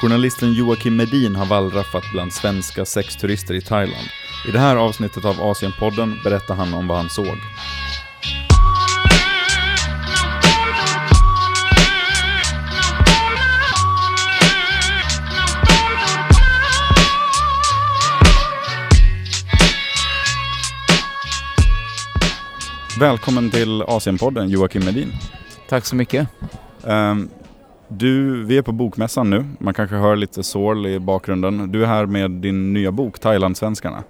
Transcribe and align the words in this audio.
Journalisten 0.00 0.52
Joakim 0.52 0.96
Medin 0.96 1.36
har 1.36 1.46
wallraffat 1.46 2.04
bland 2.12 2.32
svenska 2.32 2.84
sexturister 2.84 3.54
i 3.54 3.60
Thailand. 3.60 4.08
I 4.48 4.50
det 4.50 4.58
här 4.58 4.76
avsnittet 4.76 5.24
av 5.24 5.42
Asienpodden 5.42 6.18
berättar 6.24 6.54
han 6.54 6.74
om 6.74 6.86
vad 6.86 6.96
han 6.96 7.10
såg. 7.10 7.36
Välkommen 23.00 23.50
till 23.50 23.82
Asienpodden 23.82 24.48
Joakim 24.50 24.84
Medin. 24.84 25.12
Tack 25.68 25.86
så 25.86 25.96
mycket. 25.96 26.28
Um, 26.82 27.30
du, 27.90 28.44
vi 28.44 28.58
är 28.58 28.62
på 28.62 28.72
Bokmässan 28.72 29.30
nu. 29.30 29.44
Man 29.58 29.74
kanske 29.74 29.96
hör 29.96 30.16
lite 30.16 30.42
sorl 30.42 30.86
i 30.86 30.98
bakgrunden. 30.98 31.72
Du 31.72 31.82
är 31.82 31.86
här 31.86 32.06
med 32.06 32.30
din 32.30 32.72
nya 32.72 32.92
bok 32.92 33.18
Thailandsvenskarna. 33.18 34.04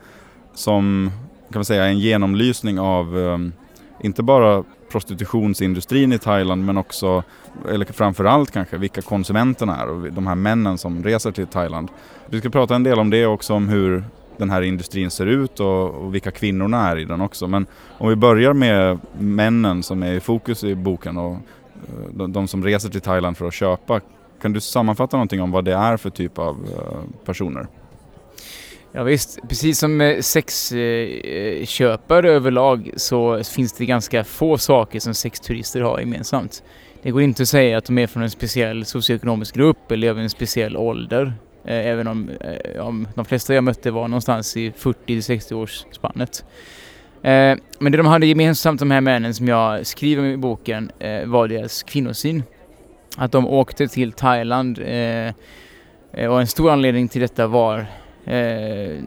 Som 0.55 1.11
kan 1.53 1.59
man 1.59 1.65
säga 1.65 1.85
är 1.85 1.89
en 1.89 1.99
genomlysning 1.99 2.81
av 2.81 3.17
um, 3.17 3.53
inte 4.01 4.23
bara 4.23 4.65
prostitutionsindustrin 4.91 6.13
i 6.13 6.19
Thailand 6.19 6.65
men 6.65 6.77
också, 6.77 7.23
eller 7.69 7.85
framförallt 7.85 8.51
kanske, 8.51 8.77
vilka 8.77 9.03
konsumenterna 9.03 9.77
är 9.77 9.89
och 9.89 10.13
de 10.13 10.27
här 10.27 10.35
männen 10.35 10.79
som 10.79 11.05
reser 11.05 11.31
till 11.31 11.47
Thailand. 11.47 11.89
Vi 12.27 12.41
ska 12.41 12.51
prata 12.51 12.75
en 12.75 12.83
del 12.83 12.99
om 12.99 13.11
det 13.11 13.27
också, 13.27 13.55
om 13.55 13.69
hur 13.69 14.05
den 14.37 14.51
här 14.51 14.63
industrin 14.63 15.11
ser 15.11 15.27
ut 15.27 15.61
och, 15.61 15.91
och, 15.91 16.15
vilka 16.15 16.31
kvinnorna 16.31 16.89
är 16.89 16.99
i 16.99 17.05
den 17.05 17.21
också. 17.21 17.47
Men 17.47 17.67
om 17.89 18.09
vi 18.09 18.17
börjar 18.17 18.53
med 18.53 18.99
männen 19.19 19.83
som 19.83 20.03
är 20.03 20.13
i 20.13 20.21
fokus 20.21 20.65
i 20.65 20.75
boken 20.75 21.17
och 21.17 21.37
Eh, 21.89 22.15
de, 22.15 22.33
de 22.33 22.49
som 22.49 22.65
reser 22.65 22.89
till 22.89 23.01
Thailand 23.01 23.37
för 23.37 23.47
att 23.47 23.55
köpa. 23.55 24.01
Kan 24.43 24.53
du 24.53 24.61
sammanfatta 24.61 25.17
någonting 25.17 25.43
om 25.43 25.51
vad 25.51 25.65
det 25.65 25.75
är 25.75 25.97
för 25.97 26.11
typ 26.11 26.39
av 26.39 26.57
eh, 26.57 27.25
personer? 27.25 27.67
Ja, 28.93 29.03
visst, 29.03 29.39
precis 29.49 29.79
som 29.79 30.19
sexköpare 30.21 32.29
eh, 32.29 32.35
överlag 32.35 32.91
så 32.97 33.45
finns 33.45 33.73
det 33.73 33.87
ganska 33.87 34.25
få 34.25 34.59
saker 34.59 35.01
som 35.01 35.15
sexturister 35.15 35.81
har 35.81 36.01
gemensamt. 36.01 36.63
Det 37.03 37.11
går 37.11 37.23
inte 37.23 37.43
att 37.43 37.49
säga 37.49 37.79
att 37.79 37.85
de 37.85 37.99
är 37.99 38.07
från 38.07 38.23
en 38.23 38.31
speciell 38.31 38.85
socioekonomisk 38.85 39.55
grupp 39.55 39.93
eller 39.93 40.09
över 40.09 40.23
en 40.23 40.31
speciell 40.31 40.77
ålder. 40.77 41.35
Även 41.65 42.07
om, 42.07 42.31
om 42.81 43.09
de 43.15 43.25
flesta 43.25 43.55
jag 43.55 43.65
mötte 43.65 43.91
var 43.91 44.09
någonstans 44.09 44.57
i 44.57 44.71
40-60 44.71 45.53
års 45.53 45.85
spannet. 45.93 46.45
Eh, 47.23 47.59
men 47.79 47.93
det 47.93 47.99
de 47.99 48.07
hade 48.07 48.27
gemensamt, 48.27 48.81
de 48.81 48.91
här 48.91 49.01
männen 49.01 49.35
som 49.35 49.49
jag 49.49 49.87
skriver 49.87 50.25
i 50.25 50.37
boken, 50.37 50.91
eh, 50.99 51.27
var 51.27 51.49
deras 51.49 51.83
kvinnosyn. 51.83 52.43
Att 53.17 53.33
de 53.33 53.47
åkte 53.47 53.89
till 53.89 54.13
Thailand 54.13 54.79
eh, 54.79 55.33
eh, 56.13 56.27
och 56.29 56.41
en 56.41 56.47
stor 56.47 56.71
anledning 56.71 57.09
till 57.09 57.21
detta 57.21 57.47
var 57.47 57.87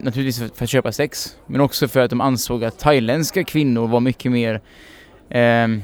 naturligtvis 0.02 0.52
för 0.54 0.64
att 0.64 0.70
köpa 0.70 0.92
sex, 0.92 1.38
men 1.48 1.62
också 1.62 1.88
för 1.88 2.00
att 2.00 2.10
de 2.10 2.22
ansåg 2.22 2.64
att 2.64 2.80
thailändska 2.80 3.44
kvinnor 3.44 3.88
var 3.88 4.00
mycket 4.00 4.32
mer 4.32 4.62
ehm, 5.30 5.82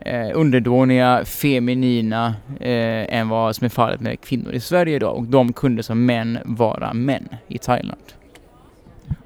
eh, 0.00 0.30
underdåniga, 0.34 1.24
feminina 1.24 2.34
eh, 2.60 3.18
än 3.18 3.28
vad 3.28 3.56
som 3.56 3.64
är 3.64 3.68
fallet 3.68 4.00
med 4.00 4.20
kvinnor 4.20 4.52
i 4.52 4.60
Sverige 4.60 4.96
idag. 4.96 5.16
Och 5.16 5.24
de 5.24 5.52
kunde 5.52 5.82
som 5.82 6.06
män 6.06 6.38
vara 6.44 6.94
män 6.94 7.28
i 7.48 7.58
Thailand. 7.58 8.02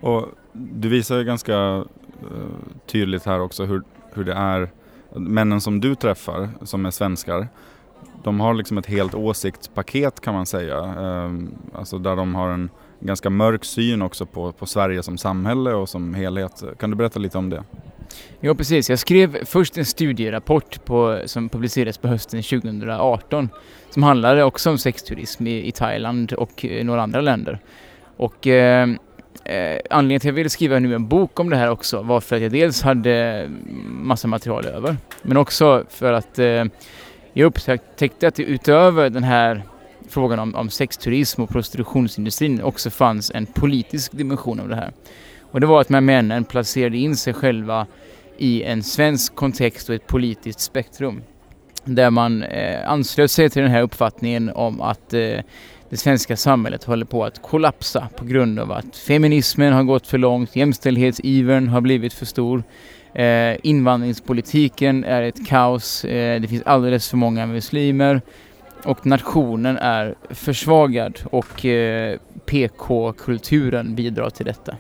Och 0.01 0.29
du 0.53 0.89
visar 0.89 1.17
ju 1.19 1.25
ganska 1.25 1.85
Eh, 2.23 2.77
tydligt 2.87 3.25
här 3.25 3.41
också 3.41 3.65
hur, 3.65 3.83
hur 4.15 4.25
det 4.25 4.33
är, 4.33 4.71
männen 5.15 5.61
som 5.61 5.81
du 5.81 5.95
träffar 5.95 6.49
som 6.63 6.87
är 6.87 6.91
svenskar, 6.91 7.49
de 8.25 8.41
har 8.41 8.55
liksom 8.55 8.79
ett 8.79 8.87
helt 8.87 9.15
åsiktspaket 9.15 10.21
kan 10.21 10.35
man 10.35 10.47
säga. 10.47 10.79
Eh, 10.79 11.33
alltså 11.75 11.99
där 11.99 12.17
de 12.17 12.35
har 12.35 12.51
en 12.51 12.71
ganska 13.01 13.31
mörk 13.31 13.65
syn 13.65 14.03
också 14.03 14.27
på, 14.27 14.53
på 14.53 14.67
Sverige 14.67 15.03
som 15.03 15.19
samhälle 15.19 15.73
och 15.73 15.89
som 15.89 16.15
helhet. 16.15 16.63
Kan 16.79 16.91
du 16.91 16.97
berätta 16.97 17.19
lite 17.19 17.39
om 17.39 17.51
det? 17.51 17.65
Ja 18.41 18.55
precis, 18.55 18.91
jag 18.91 18.99
skrev 18.99 19.45
först 19.45 19.79
en 19.79 19.85
studierapport 19.85 20.85
på, 20.85 21.23
som 21.27 21.49
publicerades 21.49 21.99
på 21.99 22.09
hösten 22.09 22.43
2018 22.43 23.49
som 23.91 24.03
handlade 24.03 24.45
också 24.45 24.71
om 24.71 24.79
sexturism 24.79 25.47
i, 25.47 25.67
i 25.67 25.73
Thailand 25.73 26.33
och 26.33 26.65
eh, 26.65 26.85
några 26.85 27.03
andra 27.03 27.21
länder. 27.21 27.59
Och 28.17 28.47
eh, 28.47 28.89
eh, 29.49 29.81
anledningen 29.91 30.21
till 30.21 30.29
att 30.29 30.33
jag 30.33 30.37
ville 30.37 30.51
skriva 30.51 30.79
nu 30.79 30.95
en 30.95 31.09
bok 31.09 31.41
om 31.41 31.51
det 31.51 31.57
här 31.57 31.71
också 31.71 32.03
var 32.03 32.21
för 32.21 32.37
att 32.37 32.43
jag 32.43 32.53
dels 32.53 32.83
hade 32.83 33.47
massa 33.87 34.29
material 34.29 34.67
över 34.67 34.97
men 35.23 35.37
också 35.37 35.85
för 35.89 36.13
att 36.13 36.39
eh, 36.39 36.65
jag 37.33 37.47
upptäckte 37.47 38.29
att 38.29 38.35
det 38.35 38.43
utöver 38.43 39.11
den 39.11 39.25
här 39.25 39.63
frågan 40.09 40.39
om, 40.39 40.55
om 40.55 40.71
sexturism 40.71 41.43
och 41.43 41.49
prostitutionsindustrin 41.49 42.63
också 42.63 42.91
fanns 42.91 43.31
en 43.35 43.47
politisk 43.47 44.13
dimension 44.13 44.61
av 44.61 44.69
det 44.69 44.75
här. 44.75 44.93
Och 45.41 45.61
det 45.61 45.67
var 45.67 45.81
att 45.81 45.89
de 45.89 45.95
här 45.95 46.01
männen 46.01 46.45
placerade 46.45 46.97
in 46.97 47.17
sig 47.17 47.35
själva 47.35 47.87
i 48.39 48.63
en 48.63 48.83
svensk 48.83 49.35
kontext 49.35 49.89
och 49.89 49.95
ett 49.95 50.07
politiskt 50.07 50.61
spektrum. 50.61 51.23
Där 51.85 52.11
man 52.11 52.43
eh, 52.43 52.91
anslöt 52.91 53.31
sig 53.31 53.51
till 53.51 53.63
den 53.63 53.71
här 53.71 53.83
uppfattningen 53.83 54.51
om 54.51 54.81
att 54.81 55.15
eh, 55.15 55.41
det 55.91 55.97
svenska 55.97 56.37
samhället 56.37 56.85
håller 56.85 57.05
på 57.05 57.25
att 57.25 57.43
kollapsa 57.43 58.09
på 58.17 58.25
grund 58.25 58.59
av 58.59 58.73
att 58.73 58.97
feminismen 58.97 59.73
har 59.73 59.83
gått 59.83 60.07
för 60.07 60.19
långt, 60.19 60.57
jämställdhetsivern 60.57 61.69
har 61.69 61.81
blivit 61.81 62.13
för 62.13 62.27
stor, 62.27 62.63
eh, 63.15 63.57
invandringspolitiken 63.63 65.05
är 65.05 65.23
ett 65.23 65.47
kaos, 65.47 66.05
eh, 66.05 66.41
det 66.41 66.49
finns 66.49 66.63
alldeles 66.63 67.11
för 67.11 67.17
många 67.17 67.47
muslimer 67.47 68.21
och 68.85 69.07
nationen 69.07 69.79
är 69.79 70.15
försvagad 70.31 71.19
och 71.25 71.65
eh, 71.65 72.19
PK-kulturen 72.47 73.95
bidrar 73.95 74.31
till 74.31 74.47
detta. 74.47 74.77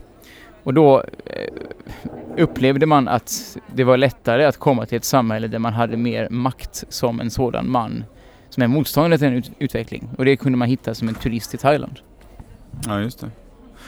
Och 0.63 0.75
då 0.75 1.05
eh, 1.25 1.53
upplevde 2.37 2.87
man 2.87 3.09
att 3.09 3.57
det 3.75 3.85
var 3.85 3.97
lättare 3.97 4.45
att 4.45 4.57
komma 4.57 4.87
till 4.87 4.97
ett 4.97 5.05
samhälle 5.05 5.49
där 5.49 5.59
man 5.59 5.73
hade 5.73 5.97
mer 5.97 6.29
makt 6.31 6.85
som 6.89 7.21
en 7.21 7.31
sådan 7.31 7.71
man 7.71 8.05
som 8.57 8.63
är 8.63 8.69
motståndare 8.69 9.19
till 9.19 9.29
en 9.29 9.35
ut 9.35 9.51
utveckling. 9.59 10.09
Och 10.19 10.25
det 10.25 10.37
kunde 10.37 10.59
man 10.59 10.69
hitta 10.69 10.95
som 10.95 11.09
en 11.09 11.15
turist 11.15 11.55
i 11.55 11.57
Thailand. 11.57 12.01
Ja, 12.87 13.01
just 13.01 13.21
det. 13.21 13.31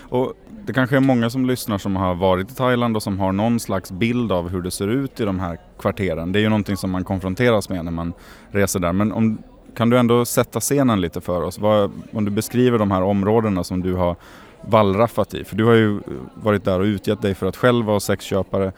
Och 0.08 0.32
det 0.66 0.72
kanske 0.72 0.96
är 0.96 1.00
många 1.00 1.30
som 1.30 1.46
lyssnar 1.46 1.78
som 1.78 1.96
har 1.96 2.14
varit 2.14 2.50
i 2.50 2.54
Thailand 2.54 2.96
och 2.96 3.02
som 3.02 3.18
har 3.18 3.32
någon 3.32 3.60
slags 3.60 3.92
bild 3.92 4.32
av 4.32 4.48
hur 4.48 4.62
det 4.62 4.70
ser 4.70 4.88
ut 4.88 5.20
i 5.20 5.24
de 5.24 5.40
här 5.40 5.58
kvarteren. 5.78 6.32
Det 6.32 6.38
är 6.38 6.40
ju 6.40 6.48
någonting 6.48 6.76
som 6.76 6.90
man 6.90 7.04
konfronteras 7.04 7.68
med 7.68 7.84
när 7.84 7.92
man 7.92 8.12
reser 8.50 8.80
där. 8.80 8.92
Men 8.92 9.12
om, 9.12 9.38
kan 9.76 9.90
du 9.90 9.98
ändå 9.98 10.24
sätta 10.24 10.60
scenen 10.60 11.00
lite 11.00 11.20
för 11.20 11.42
oss? 11.42 11.58
Vad, 11.58 11.90
om 12.12 12.24
du 12.24 12.30
beskriver 12.30 12.78
de 12.78 12.90
här 12.90 13.02
områdena 13.02 13.64
som 13.64 13.82
du 13.82 13.94
har 13.94 14.16
wallraffat 14.62 15.34
i. 15.34 15.44
För 15.44 15.56
du 15.56 15.64
har 15.64 15.74
ju 15.74 16.00
varit 16.34 16.64
där 16.64 16.80
och 16.80 16.84
utgett 16.84 17.22
dig 17.22 17.34
för 17.34 17.46
att 17.46 17.56
själv 17.56 17.86
vara 17.86 18.00
sexköpare 18.00 18.72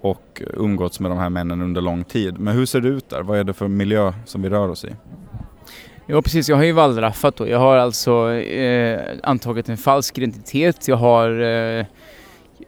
och 0.00 0.42
umgåtts 0.54 1.00
med 1.00 1.10
de 1.10 1.18
här 1.18 1.30
männen 1.30 1.62
under 1.62 1.80
lång 1.80 2.04
tid. 2.04 2.40
Men 2.40 2.56
hur 2.56 2.66
ser 2.66 2.80
det 2.80 2.88
ut 2.88 3.08
där? 3.08 3.22
Vad 3.22 3.38
är 3.38 3.44
det 3.44 3.52
för 3.52 3.68
miljö 3.68 4.12
som 4.24 4.42
vi 4.42 4.48
rör 4.48 4.68
oss 4.68 4.84
i? 4.84 4.90
Ja 6.12 6.22
precis, 6.22 6.48
jag 6.48 6.56
har 6.56 6.64
ju 6.64 6.72
wallraffat 6.72 7.36
då. 7.36 7.48
Jag 7.48 7.58
har 7.58 7.76
alltså 7.76 8.32
eh, 8.32 9.00
antagit 9.22 9.68
en 9.68 9.76
falsk 9.76 10.18
identitet. 10.18 10.88
Jag 10.88 10.96
har 10.96 11.40
eh, 11.40 11.86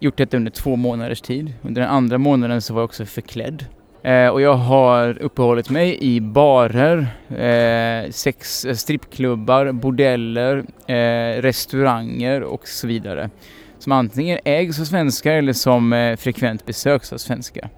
gjort 0.00 0.16
detta 0.16 0.36
under 0.36 0.50
två 0.50 0.76
månaders 0.76 1.20
tid. 1.20 1.52
Under 1.62 1.80
den 1.80 1.90
andra 1.90 2.18
månaden 2.18 2.62
så 2.62 2.74
var 2.74 2.80
jag 2.80 2.84
också 2.84 3.06
förklädd. 3.06 3.64
Eh, 4.02 4.28
och 4.28 4.40
jag 4.40 4.54
har 4.54 5.22
uppehållit 5.22 5.70
mig 5.70 5.98
i 6.00 6.20
barer, 6.20 7.06
eh, 7.28 8.10
sex, 8.10 8.64
eh, 8.64 8.74
strippklubbar, 8.74 9.72
bordeller, 9.72 10.64
eh, 10.86 11.42
restauranger 11.42 12.42
och 12.42 12.68
så 12.68 12.86
vidare. 12.86 13.30
Som 13.78 13.92
antingen 13.92 14.38
ägs 14.44 14.80
av 14.80 14.84
svenskar 14.84 15.32
eller 15.32 15.52
som 15.52 15.92
eh, 15.92 16.16
frekvent 16.16 16.66
besöks 16.66 17.12
av 17.12 17.18
svenskar. 17.18 17.68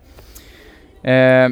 Eh, 1.02 1.48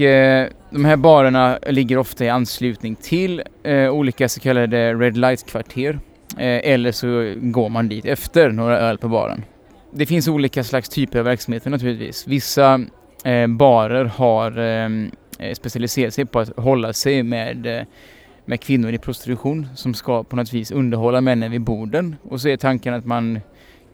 Eh, 0.00 0.48
de 0.70 0.84
här 0.84 0.96
barerna 0.96 1.58
ligger 1.66 1.98
ofta 1.98 2.24
i 2.24 2.28
anslutning 2.28 2.96
till 2.96 3.42
eh, 3.62 3.90
olika 3.90 4.28
så 4.28 4.40
kallade 4.40 4.94
red 4.94 5.16
light-kvarter. 5.16 5.98
Eh, 6.38 6.72
eller 6.72 6.92
så 6.92 7.34
går 7.36 7.68
man 7.68 7.88
dit 7.88 8.04
efter 8.04 8.50
några 8.50 8.78
öl 8.78 8.98
på 8.98 9.08
baren. 9.08 9.44
Det 9.90 10.06
finns 10.06 10.28
olika 10.28 10.64
slags 10.64 10.88
typer 10.88 11.18
av 11.18 11.24
verksamheter 11.24 11.70
naturligtvis. 11.70 12.26
Vissa 12.26 12.80
eh, 13.24 13.46
barer 13.46 14.04
har 14.04 14.58
eh, 14.58 15.54
specialiserat 15.54 16.14
sig 16.14 16.26
på 16.26 16.38
att 16.38 16.56
hålla 16.56 16.92
sig 16.92 17.22
med, 17.22 17.66
eh, 17.66 17.82
med 18.44 18.60
kvinnor 18.60 18.92
i 18.92 18.98
prostitution 18.98 19.68
som 19.74 19.94
ska 19.94 20.24
på 20.24 20.36
något 20.36 20.52
vis 20.52 20.70
underhålla 20.70 21.20
männen 21.20 21.50
vid 21.50 21.60
borden. 21.60 22.16
Och 22.22 22.40
så 22.40 22.48
är 22.48 22.56
tanken 22.56 22.94
att 22.94 23.04
man 23.04 23.40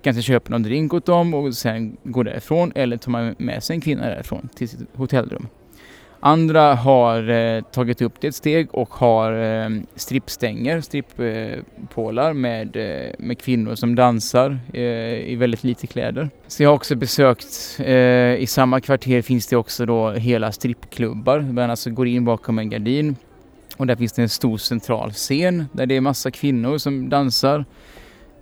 kanske 0.02 0.22
köper 0.22 0.50
någon 0.50 0.62
drink 0.62 0.94
åt 0.94 1.06
dem 1.06 1.34
och 1.34 1.54
sen 1.54 1.96
går 2.02 2.24
därifrån 2.24 2.72
eller 2.74 2.96
tar 2.96 3.10
man 3.10 3.34
med 3.38 3.62
sig 3.62 3.74
en 3.74 3.80
kvinna 3.80 4.06
därifrån 4.06 4.48
till 4.54 4.68
sitt 4.68 4.80
hotellrum. 4.94 5.46
Andra 6.22 6.74
har 6.74 7.30
eh, 7.30 7.62
tagit 7.62 8.02
upp 8.02 8.20
det 8.20 8.28
ett 8.28 8.34
steg 8.34 8.74
och 8.74 8.88
har 8.94 9.32
eh, 9.32 9.70
strippstänger, 9.94 10.80
strippålar 10.80 12.32
med, 12.32 12.76
eh, 12.76 13.12
med 13.18 13.38
kvinnor 13.38 13.74
som 13.74 13.94
dansar 13.94 14.58
eh, 14.72 14.82
i 15.30 15.36
väldigt 15.36 15.64
lite 15.64 15.86
kläder. 15.86 16.30
Så 16.46 16.62
jag 16.62 16.70
har 16.70 16.74
också 16.74 16.96
besökt, 16.96 17.76
eh, 17.78 18.34
i 18.34 18.46
samma 18.48 18.80
kvarter 18.80 19.22
finns 19.22 19.46
det 19.46 19.56
också 19.56 19.86
då 19.86 20.10
hela 20.10 20.52
strippklubbar 20.52 21.40
man 21.40 21.70
alltså 21.70 21.90
går 21.90 22.06
in 22.06 22.24
bakom 22.24 22.58
en 22.58 22.70
gardin 22.70 23.16
Och 23.76 23.86
där 23.86 23.96
finns 23.96 24.12
det 24.12 24.22
en 24.22 24.28
stor 24.28 24.58
central 24.58 25.12
scen 25.12 25.64
där 25.72 25.86
det 25.86 25.96
är 25.96 26.00
massa 26.00 26.30
kvinnor 26.30 26.78
som 26.78 27.08
dansar. 27.08 27.64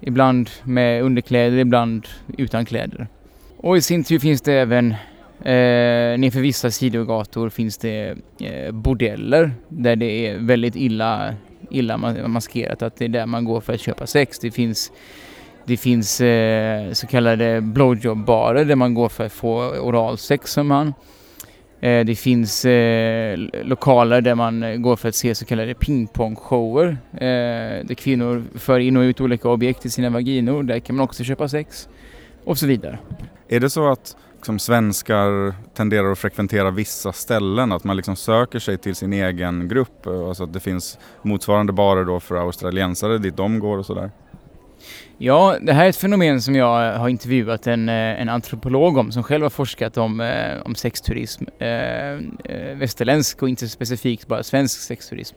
Ibland 0.00 0.50
med 0.64 1.02
underkläder, 1.02 1.58
ibland 1.58 2.06
utan 2.36 2.64
kläder. 2.64 3.06
Och 3.56 3.76
i 3.76 3.80
sin 3.80 4.04
tur 4.04 4.18
finns 4.18 4.42
det 4.42 4.52
även 4.52 4.94
Eh, 5.40 6.18
nerför 6.18 6.40
vissa 6.40 6.70
sidogator 6.70 7.48
finns 7.48 7.78
det 7.78 8.14
eh, 8.40 8.72
bordeller 8.72 9.52
där 9.68 9.96
det 9.96 10.26
är 10.26 10.38
väldigt 10.38 10.76
illa, 10.76 11.34
illa 11.70 11.96
maskerat 12.26 12.82
att 12.82 12.96
det 12.96 13.04
är 13.04 13.08
där 13.08 13.26
man 13.26 13.44
går 13.44 13.60
för 13.60 13.72
att 13.72 13.80
köpa 13.80 14.06
sex. 14.06 14.38
Det 14.38 14.50
finns, 14.50 14.92
det 15.64 15.76
finns 15.76 16.20
eh, 16.20 16.92
så 16.92 17.06
kallade 17.06 17.60
blowjob-barer 17.60 18.64
där 18.64 18.76
man 18.76 18.94
går 18.94 19.08
för 19.08 19.26
att 19.26 19.32
få 19.32 19.56
oralsex 19.70 20.52
som 20.52 20.66
man. 20.66 20.94
Eh, 21.80 22.04
det 22.04 22.14
finns 22.14 22.64
eh, 22.64 23.38
lokaler 23.62 24.20
där 24.20 24.34
man 24.34 24.62
eh, 24.62 24.76
går 24.76 24.96
för 24.96 25.08
att 25.08 25.14
se 25.14 25.34
så 25.34 25.44
kallade 25.44 25.74
pingpongshower 25.74 26.98
eh, 27.12 27.86
där 27.86 27.94
kvinnor 27.94 28.44
för 28.54 28.78
in 28.78 28.96
och 28.96 29.02
ut 29.02 29.20
olika 29.20 29.48
objekt 29.48 29.86
i 29.86 29.90
sina 29.90 30.10
vaginor. 30.10 30.62
Där 30.62 30.78
kan 30.78 30.96
man 30.96 31.04
också 31.04 31.24
köpa 31.24 31.48
sex 31.48 31.88
och 32.44 32.58
så 32.58 32.66
vidare. 32.66 32.98
Är 33.48 33.60
det 33.60 33.70
så 33.70 33.92
att 33.92 34.16
liksom, 34.34 34.58
svenskar 34.58 35.54
tenderar 35.74 36.12
att 36.12 36.18
frekventera 36.18 36.70
vissa 36.70 37.12
ställen, 37.12 37.72
att 37.72 37.84
man 37.84 37.96
liksom 37.96 38.16
söker 38.16 38.58
sig 38.58 38.78
till 38.78 38.94
sin 38.94 39.12
egen 39.12 39.68
grupp? 39.68 40.06
Alltså 40.06 40.44
att 40.44 40.52
det 40.52 40.60
finns 40.60 40.98
motsvarande 41.22 41.72
barer 41.72 42.04
då 42.04 42.20
för 42.20 42.36
australiensare 42.36 43.18
dit 43.18 43.36
de 43.36 43.58
går 43.58 43.78
och 43.78 43.86
sådär? 43.86 44.10
Ja, 45.18 45.56
det 45.60 45.72
här 45.72 45.84
är 45.84 45.88
ett 45.88 45.96
fenomen 45.96 46.42
som 46.42 46.54
jag 46.54 46.98
har 46.98 47.08
intervjuat 47.08 47.66
en, 47.66 47.88
eh, 47.88 47.94
en 47.94 48.28
antropolog 48.28 48.96
om 48.96 49.12
som 49.12 49.22
själv 49.22 49.42
har 49.42 49.50
forskat 49.50 49.96
om, 49.96 50.20
eh, 50.20 50.62
om 50.64 50.74
sexturism, 50.74 51.44
eh, 51.58 51.68
eh, 51.68 52.76
västerländsk 52.76 53.42
och 53.42 53.48
inte 53.48 53.68
specifikt 53.68 54.26
bara 54.26 54.42
svensk 54.42 54.80
sexturism 54.80 55.36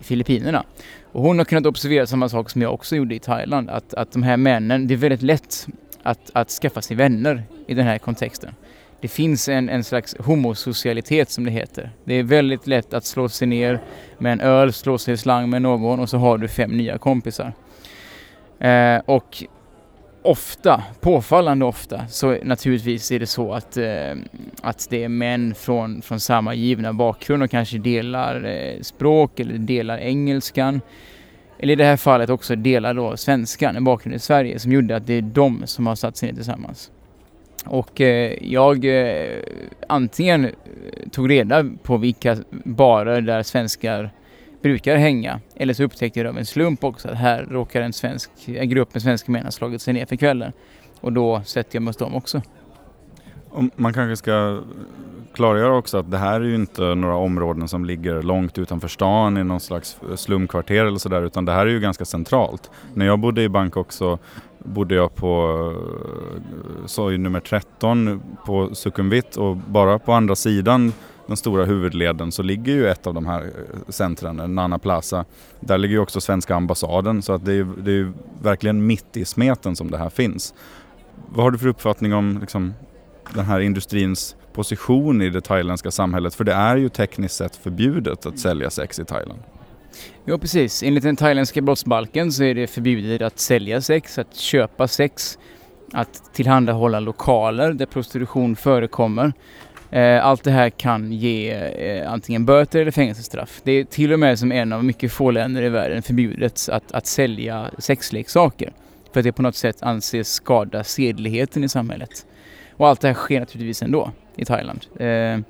i 0.00 0.04
Filippinerna. 0.04 0.64
Och 1.12 1.22
hon 1.22 1.38
har 1.38 1.44
kunnat 1.44 1.66
observera 1.66 2.06
samma 2.06 2.28
sak 2.28 2.50
som 2.50 2.62
jag 2.62 2.74
också 2.74 2.96
gjorde 2.96 3.14
i 3.14 3.18
Thailand, 3.18 3.70
att, 3.70 3.94
att 3.94 4.12
de 4.12 4.22
här 4.22 4.36
männen, 4.36 4.86
det 4.86 4.94
är 4.94 4.98
väldigt 4.98 5.22
lätt 5.22 5.66
att, 6.02 6.30
att 6.32 6.50
skaffa 6.50 6.82
sig 6.82 6.96
vänner 6.96 7.42
i 7.66 7.74
den 7.74 7.86
här 7.86 7.98
kontexten. 7.98 8.54
Det 9.00 9.08
finns 9.08 9.48
en, 9.48 9.68
en 9.68 9.84
slags 9.84 10.16
homosocialitet 10.18 11.30
som 11.30 11.44
det 11.44 11.50
heter. 11.50 11.90
Det 12.04 12.14
är 12.14 12.22
väldigt 12.22 12.66
lätt 12.66 12.94
att 12.94 13.04
slå 13.04 13.28
sig 13.28 13.48
ner 13.48 13.80
med 14.18 14.32
en 14.32 14.40
öl, 14.40 14.72
slå 14.72 14.98
sig 14.98 15.14
i 15.14 15.16
slang 15.16 15.50
med 15.50 15.62
någon 15.62 16.00
och 16.00 16.08
så 16.08 16.18
har 16.18 16.38
du 16.38 16.48
fem 16.48 16.70
nya 16.70 16.98
kompisar. 16.98 17.52
Eh, 18.62 19.02
och 19.04 19.44
ofta, 20.22 20.82
påfallande 21.00 21.64
ofta, 21.64 22.06
så 22.06 22.36
naturligtvis 22.42 23.12
är 23.12 23.18
det 23.18 23.26
så 23.26 23.52
att, 23.52 23.76
eh, 23.76 24.14
att 24.62 24.86
det 24.90 25.04
är 25.04 25.08
män 25.08 25.54
från, 25.54 26.02
från 26.02 26.20
samma 26.20 26.54
givna 26.54 26.92
bakgrund 26.92 27.42
och 27.42 27.50
kanske 27.50 27.78
delar 27.78 28.44
eh, 28.44 28.80
språk 28.80 29.40
eller 29.40 29.58
delar 29.58 29.98
engelskan. 29.98 30.80
Eller 31.58 31.72
i 31.72 31.76
det 31.76 31.84
här 31.84 31.96
fallet 31.96 32.30
också 32.30 32.56
delar 32.56 32.94
då 32.94 33.16
svenskan, 33.16 33.76
en 33.76 33.84
bakgrund 33.84 34.16
i 34.16 34.18
Sverige, 34.18 34.58
som 34.58 34.72
gjorde 34.72 34.96
att 34.96 35.06
det 35.06 35.14
är 35.14 35.22
de 35.22 35.62
som 35.66 35.86
har 35.86 35.94
satt 35.94 36.16
sig 36.16 36.28
ner 36.28 36.34
tillsammans. 36.34 36.90
Och 37.66 38.00
eh, 38.00 38.32
jag 38.40 38.84
eh, 38.84 39.38
antingen 39.86 40.50
tog 41.10 41.30
reda 41.30 41.64
på 41.82 41.96
vilka 41.96 42.36
barer 42.64 43.20
där 43.20 43.42
svenskar 43.42 44.10
brukar 44.62 44.96
hänga. 44.96 45.40
Eller 45.56 45.74
så 45.74 45.84
upptäckte 45.84 46.20
jag 46.20 46.28
av 46.28 46.38
en 46.38 46.46
slump 46.46 46.84
också 46.84 47.08
att 47.08 47.18
här 47.18 47.46
råkar 47.50 47.80
en, 47.80 47.92
svensk, 47.92 48.30
en 48.46 48.68
grupp 48.68 48.94
med 48.94 49.02
svenska 49.02 49.32
män 49.32 49.44
ha 49.44 49.50
slagit 49.50 49.82
sig 49.82 49.94
ner 49.94 50.06
för 50.06 50.16
kvällen. 50.16 50.52
Och 51.00 51.12
då 51.12 51.42
sätter 51.44 51.76
jag 51.76 51.82
mig 51.82 51.88
hos 51.88 51.96
dem 51.96 52.14
också. 52.14 52.42
Man 53.76 53.92
kanske 53.92 54.16
ska 54.16 54.62
klargöra 55.32 55.76
också 55.76 55.98
att 55.98 56.10
det 56.10 56.18
här 56.18 56.40
är 56.40 56.44
ju 56.44 56.54
inte 56.54 56.94
några 56.94 57.16
områden 57.16 57.68
som 57.68 57.84
ligger 57.84 58.22
långt 58.22 58.58
utanför 58.58 58.88
stan 58.88 59.36
i 59.36 59.44
någon 59.44 59.60
slags 59.60 59.98
slumkvarter 60.16 60.84
eller 60.84 60.98
sådär 60.98 61.22
utan 61.22 61.44
det 61.44 61.52
här 61.52 61.66
är 61.66 61.70
ju 61.70 61.80
ganska 61.80 62.04
centralt. 62.04 62.70
När 62.94 63.06
jag 63.06 63.18
bodde 63.18 63.42
i 63.42 63.48
Bangkok 63.48 63.92
så 63.92 64.18
bodde 64.58 64.94
jag 64.94 65.14
på 65.14 65.58
eh, 65.76 66.86
soj 66.86 67.18
nummer 67.18 67.40
13 67.40 68.22
på 68.46 68.74
Sukhumvit 68.74 69.36
och 69.36 69.56
bara 69.56 69.98
på 69.98 70.12
andra 70.12 70.36
sidan 70.36 70.92
den 71.26 71.36
stora 71.36 71.64
huvudleden 71.64 72.32
så 72.32 72.42
ligger 72.42 72.72
ju 72.72 72.88
ett 72.88 73.06
av 73.06 73.14
de 73.14 73.26
här 73.26 73.42
eh, 73.42 73.88
centren, 73.88 74.40
eh, 74.40 74.48
Nana 74.48 74.78
Plaza. 74.78 75.24
Där 75.60 75.78
ligger 75.78 75.94
ju 75.94 76.00
också 76.00 76.20
svenska 76.20 76.54
ambassaden 76.54 77.22
så 77.22 77.32
att 77.32 77.44
det 77.44 77.52
är, 77.52 77.66
det 77.84 77.92
är 77.92 78.12
verkligen 78.42 78.86
mitt 78.86 79.16
i 79.16 79.24
smeten 79.24 79.76
som 79.76 79.90
det 79.90 79.98
här 79.98 80.10
finns. 80.10 80.54
Vad 81.28 81.44
har 81.44 81.50
du 81.50 81.58
för 81.58 81.66
uppfattning 81.66 82.14
om 82.14 82.38
liksom, 82.40 82.74
den 83.34 83.44
här 83.44 83.60
industrins 83.60 84.36
position 84.52 85.22
i 85.22 85.30
det 85.30 85.40
thailändska 85.40 85.90
samhället? 85.90 86.34
För 86.34 86.44
det 86.44 86.52
är 86.52 86.76
ju 86.76 86.88
tekniskt 86.88 87.34
sett 87.34 87.56
förbjudet 87.56 88.26
att 88.26 88.38
sälja 88.38 88.70
sex 88.70 88.98
i 88.98 89.04
Thailand. 89.04 89.40
Ja 90.24 90.38
precis, 90.38 90.82
enligt 90.82 91.04
den 91.04 91.16
thailändska 91.16 91.60
brottsbalken 91.60 92.32
så 92.32 92.44
är 92.44 92.54
det 92.54 92.66
förbjudet 92.66 93.22
att 93.22 93.38
sälja 93.38 93.80
sex, 93.80 94.18
att 94.18 94.36
köpa 94.36 94.88
sex, 94.88 95.38
att 95.92 96.34
tillhandahålla 96.34 97.00
lokaler 97.00 97.72
där 97.72 97.86
prostitution 97.86 98.56
förekommer 98.56 99.32
Eh, 99.92 100.26
allt 100.26 100.44
det 100.44 100.50
här 100.50 100.70
kan 100.70 101.12
ge 101.12 101.50
eh, 101.52 102.12
antingen 102.12 102.46
böter 102.46 102.80
eller 102.80 102.90
fängelsestraff. 102.90 103.60
Det 103.64 103.72
är 103.72 103.84
till 103.84 104.12
och 104.12 104.20
med 104.20 104.38
som 104.38 104.52
en 104.52 104.72
av 104.72 104.84
mycket 104.84 105.12
få 105.12 105.30
länder 105.30 105.62
i 105.62 105.68
världen 105.68 106.02
förbjudet 106.02 106.68
att, 106.72 106.92
att 106.92 107.06
sälja 107.06 107.70
sexleksaker. 107.78 108.72
För 109.12 109.20
att 109.20 109.24
det 109.24 109.32
på 109.32 109.42
något 109.42 109.56
sätt 109.56 109.82
anses 109.82 110.32
skada 110.32 110.84
sedligheten 110.84 111.64
i 111.64 111.68
samhället. 111.68 112.26
Och 112.70 112.88
allt 112.88 113.00
det 113.00 113.08
här 113.08 113.14
sker 113.14 113.40
naturligtvis 113.40 113.82
ändå 113.82 114.12
i 114.36 114.44
Thailand. 114.44 114.86
Eh, 115.00 115.06
eh 115.06 115.40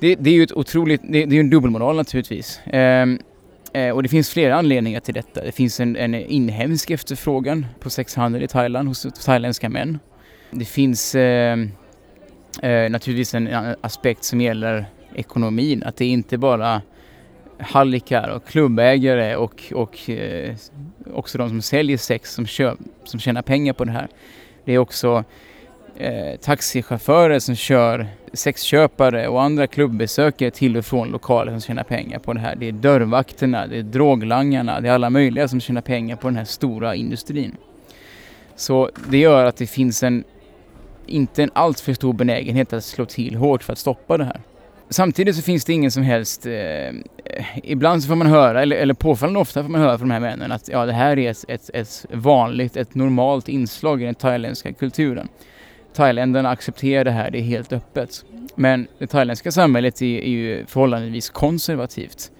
det, 0.00 0.14
det, 0.14 0.30
är 0.30 0.34
ju 0.34 0.42
ett 0.42 0.52
otroligt, 0.52 1.00
det, 1.04 1.24
det 1.24 1.36
är 1.36 1.40
en 1.40 1.50
dubbelmoral 1.50 1.96
naturligtvis. 1.96 2.60
Ehm, 2.66 3.18
eh, 3.72 3.90
och 3.90 4.02
det 4.02 4.08
finns 4.08 4.30
flera 4.30 4.56
anledningar 4.56 5.00
till 5.00 5.14
detta. 5.14 5.44
Det 5.44 5.52
finns 5.52 5.80
en, 5.80 5.96
en 5.96 6.14
inhemsk 6.14 6.90
efterfrågan 6.90 7.66
på 7.80 7.90
sexhandel 7.90 8.42
i 8.42 8.48
Thailand 8.48 8.88
hos 8.88 9.06
thailändska 9.24 9.68
män. 9.68 9.98
Det 10.50 10.64
finns 10.64 11.14
ehm, 11.14 11.70
Eh, 12.62 12.90
naturligtvis 12.90 13.34
en 13.34 13.46
eh, 13.46 13.72
aspekt 13.80 14.24
som 14.24 14.40
gäller 14.40 14.86
ekonomin, 15.14 15.82
att 15.82 15.96
det 15.96 16.06
inte 16.06 16.38
bara 16.38 16.82
hallickar 17.58 18.28
och 18.28 18.46
klubbägare 18.46 19.36
och, 19.36 19.72
och 19.74 20.10
eh, 20.10 20.54
också 21.14 21.38
de 21.38 21.48
som 21.48 21.62
säljer 21.62 21.96
sex 21.96 22.34
som, 22.34 22.46
köp, 22.46 22.78
som 23.04 23.20
tjänar 23.20 23.42
pengar 23.42 23.72
på 23.72 23.84
det 23.84 23.92
här. 23.92 24.08
Det 24.64 24.72
är 24.72 24.78
också 24.78 25.24
eh, 25.96 26.36
taxichaufförer 26.40 27.38
som 27.38 27.54
kör 27.54 28.06
sexköpare 28.32 29.28
och 29.28 29.42
andra 29.42 29.66
klubbbesökare 29.66 30.50
till 30.50 30.76
och 30.76 30.84
från 30.84 31.08
lokaler 31.08 31.52
som 31.52 31.60
tjänar 31.60 31.84
pengar 31.84 32.18
på 32.18 32.32
det 32.32 32.40
här. 32.40 32.56
Det 32.56 32.68
är 32.68 32.72
dörrvakterna, 32.72 33.66
det 33.66 33.78
är 33.78 33.82
droglangarna, 33.82 34.80
det 34.80 34.88
är 34.88 34.92
alla 34.92 35.10
möjliga 35.10 35.48
som 35.48 35.60
tjänar 35.60 35.80
pengar 35.80 36.16
på 36.16 36.28
den 36.28 36.36
här 36.36 36.44
stora 36.44 36.94
industrin. 36.94 37.56
Så 38.56 38.90
det 39.08 39.18
gör 39.18 39.44
att 39.44 39.56
det 39.56 39.66
finns 39.66 40.02
en 40.02 40.24
inte 41.08 41.42
en 41.42 41.50
alltför 41.52 41.94
stor 41.94 42.12
benägenhet 42.12 42.72
att 42.72 42.84
slå 42.84 43.04
till 43.04 43.34
hårt 43.34 43.62
för 43.62 43.72
att 43.72 43.78
stoppa 43.78 44.18
det 44.18 44.24
här. 44.24 44.40
Samtidigt 44.90 45.36
så 45.36 45.42
finns 45.42 45.64
det 45.64 45.72
ingen 45.72 45.90
som 45.90 46.02
helst... 46.02 46.46
Eh, 46.46 46.90
ibland 47.62 48.02
så 48.02 48.08
får 48.08 48.14
man 48.14 48.26
höra, 48.26 48.62
eller, 48.62 48.76
eller 48.76 48.94
påfallande 48.94 49.40
ofta 49.40 49.62
får 49.62 49.70
man 49.70 49.80
höra 49.80 49.98
från 49.98 50.08
de 50.08 50.14
här 50.14 50.20
männen 50.20 50.52
att 50.52 50.68
ja, 50.68 50.86
det 50.86 50.92
här 50.92 51.18
är 51.18 51.30
ett, 51.30 51.44
ett, 51.48 51.70
ett 51.74 52.06
vanligt, 52.10 52.76
ett 52.76 52.94
normalt 52.94 53.48
inslag 53.48 54.02
i 54.02 54.04
den 54.04 54.14
thailändska 54.14 54.72
kulturen. 54.72 55.28
Thailändarna 55.94 56.50
accepterar 56.50 57.04
det 57.04 57.10
här, 57.10 57.30
det 57.30 57.38
är 57.38 57.42
helt 57.42 57.72
öppet. 57.72 58.24
Men 58.54 58.86
det 58.98 59.06
thailändska 59.06 59.52
samhället 59.52 60.02
är, 60.02 60.06
är 60.06 60.28
ju 60.28 60.66
förhållandevis 60.66 61.30
konservativt. 61.30 62.30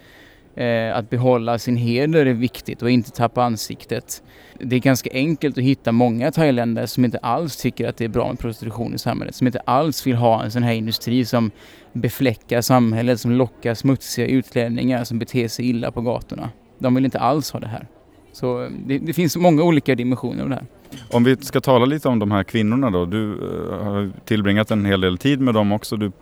Eh, 0.57 0.97
att 0.97 1.11
behålla 1.11 1.59
sin 1.59 1.77
heder 1.77 2.27
är 2.27 2.35
viktigt 2.35 2.83
och 2.83 2.91
inte 2.91 3.11
tappa 3.11 3.43
ansiktet 3.43 4.23
det 4.61 4.77
är 4.77 4.81
ganska 4.81 5.11
enkelt 5.13 5.59
att 5.59 5.65
hitta 5.65 5.93
många 5.93 6.31
thailändare 6.31 6.87
som 6.87 7.05
inte 7.05 7.19
alls 7.19 7.57
tycker 7.57 7.89
att 7.89 7.97
det 7.97 8.05
är 8.05 8.09
bra 8.09 8.29
med 8.29 8.39
prostitution 8.39 8.95
i 8.95 8.99
samhället. 8.99 9.35
Som 9.35 9.47
inte 9.47 9.61
alls 9.61 10.07
vill 10.07 10.17
ha 10.17 10.45
en 10.45 10.51
sån 10.51 10.63
här 10.63 10.73
industri 10.73 11.25
som 11.25 11.51
befläckar 11.93 12.61
samhället, 12.61 13.21
som 13.21 13.33
lockar 13.33 13.75
smutsiga 13.75 14.27
utlänningar 14.27 15.05
som 15.05 15.19
beter 15.19 15.49
sig 15.49 15.69
illa 15.69 15.91
på 15.91 16.01
gatorna. 16.01 16.51
De 16.79 16.95
vill 16.95 17.05
inte 17.05 17.19
alls 17.19 17.51
ha 17.53 17.61
det 17.61 17.69
här. 17.69 17.87
Så 18.33 18.65
eh, 18.65 18.71
det, 18.87 18.99
det 18.99 19.13
finns 19.13 19.37
många 19.37 19.63
olika 19.63 19.95
dimensioner 19.95 20.43
av 20.43 20.49
det 20.49 20.55
här. 20.55 20.67
Om 21.11 21.25
vi 21.25 21.37
ska 21.37 21.61
tala 21.61 21.85
lite 21.85 22.09
om 22.09 22.19
de 22.19 22.31
här 22.31 22.43
kvinnorna 22.43 22.91
då. 22.91 23.05
Du 23.05 23.33
eh, 23.33 23.85
har 23.85 24.11
tillbringat 24.25 24.71
en 24.71 24.85
hel 24.85 25.01
del 25.01 25.19
tid 25.19 25.41
med 25.41 25.55
dem 25.55 25.73
också. 25.73 25.97
Du 25.97 26.13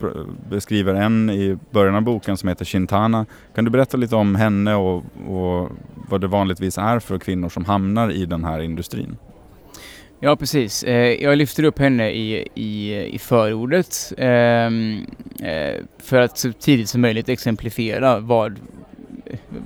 beskriver 0.51 0.95
en 0.95 1.31
i 1.31 1.59
början 1.71 1.95
av 1.95 2.03
boken 2.03 2.37
som 2.37 2.49
heter 2.49 2.65
Shintana. 2.65 3.27
Kan 3.55 3.65
du 3.65 3.71
berätta 3.71 3.97
lite 3.97 4.17
om 4.17 4.35
henne 4.35 4.75
och, 4.75 5.05
och 5.29 5.71
vad 6.09 6.21
det 6.21 6.27
vanligtvis 6.27 6.79
är 6.79 6.99
för 6.99 7.19
kvinnor 7.19 7.49
som 7.49 7.65
hamnar 7.65 8.11
i 8.11 8.27
den 8.27 8.45
här 8.45 8.61
industrin? 8.61 9.17
Ja 10.21 10.37
precis. 10.37 10.83
Eh, 10.83 11.23
jag 11.23 11.39
lyfter 11.39 11.63
upp 11.63 11.79
henne 11.79 12.11
i, 12.11 12.49
i, 12.55 12.95
i 13.15 13.19
förordet 13.19 14.13
ehm, 14.19 15.07
eh, 15.43 15.85
för 15.99 16.21
att 16.21 16.39
så 16.39 16.53
tidigt 16.53 16.89
som 16.89 17.01
möjligt 17.01 17.29
exemplifiera 17.29 18.21
vad, 18.21 18.61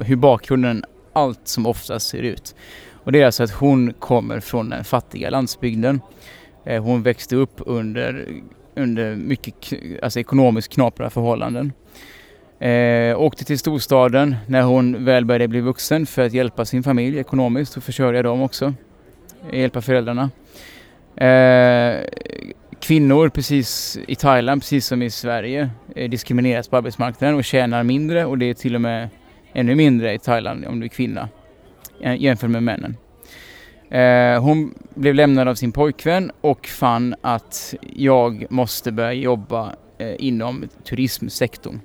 hur 0.01 0.17
bakgrunden 0.17 0.85
allt 1.13 1.49
som 1.49 1.67
oftast 1.67 2.09
ser 2.09 2.23
ut. 2.23 2.55
Och 3.05 3.13
det 3.13 3.21
är 3.21 3.27
alltså 3.27 3.43
att 3.43 3.51
hon 3.51 3.93
kommer 3.93 4.41
från 4.41 4.71
den 4.71 4.85
fattiga 4.85 5.31
landsbygden. 5.31 6.01
Eh, 6.65 6.83
hon 6.83 7.03
växte 7.03 7.37
upp 7.37 7.61
under, 7.67 8.29
under 8.77 9.17
mycket 9.17 9.55
alltså 10.03 10.21
ekonomiskt 10.21 10.73
knapra 10.73 11.11
förhållanden. 11.11 11.73
Eh, 12.59 13.21
åkte 13.21 13.45
till 13.45 13.59
storstaden 13.59 14.37
när 14.47 14.63
hon 14.63 15.05
väl 15.05 15.25
började 15.25 15.49
bli 15.49 15.61
vuxen 15.61 16.07
för 16.07 16.23
att 16.23 16.33
hjälpa 16.33 16.65
sin 16.65 16.83
familj 16.83 17.19
ekonomiskt 17.19 17.77
och 17.77 17.83
försörja 17.83 18.23
dem 18.23 18.43
också. 18.43 18.75
Hjälpa 19.53 19.81
föräldrarna. 19.81 20.31
Eh, 21.17 22.05
kvinnor 22.81 23.29
precis 23.29 23.99
i 24.07 24.15
Thailand, 24.15 24.63
precis 24.63 24.87
som 24.87 25.03
i 25.03 25.11
Sverige, 25.11 25.71
eh, 25.97 26.11
diskrimineras 26.11 26.69
på 26.69 26.77
arbetsmarknaden 26.77 27.37
och 27.37 27.45
tjänar 27.45 27.83
mindre 27.83 28.25
och 28.25 28.39
det 28.39 28.51
är 28.51 28.55
till 28.55 28.75
och 28.75 28.81
med 28.81 29.09
ännu 29.53 29.75
mindre 29.75 30.15
i 30.15 30.19
Thailand 30.19 30.65
om 30.67 30.81
du 30.81 30.87
är 30.87 30.89
kvinna 30.89 31.29
Eh, 32.01 32.23
jämfört 32.23 32.51
med 32.51 32.63
männen. 32.63 32.97
Eh, 33.91 34.43
hon 34.43 34.75
blev 34.95 35.15
lämnad 35.15 35.49
av 35.49 35.55
sin 35.55 35.73
pojkvän 35.73 36.31
och 36.41 36.67
fann 36.67 37.15
att 37.21 37.75
jag 37.97 38.47
måste 38.51 38.93
börja 38.93 39.13
jobba 39.13 39.73
eh, 39.99 40.15
inom 40.19 40.69
turismsektorn. 40.85 41.81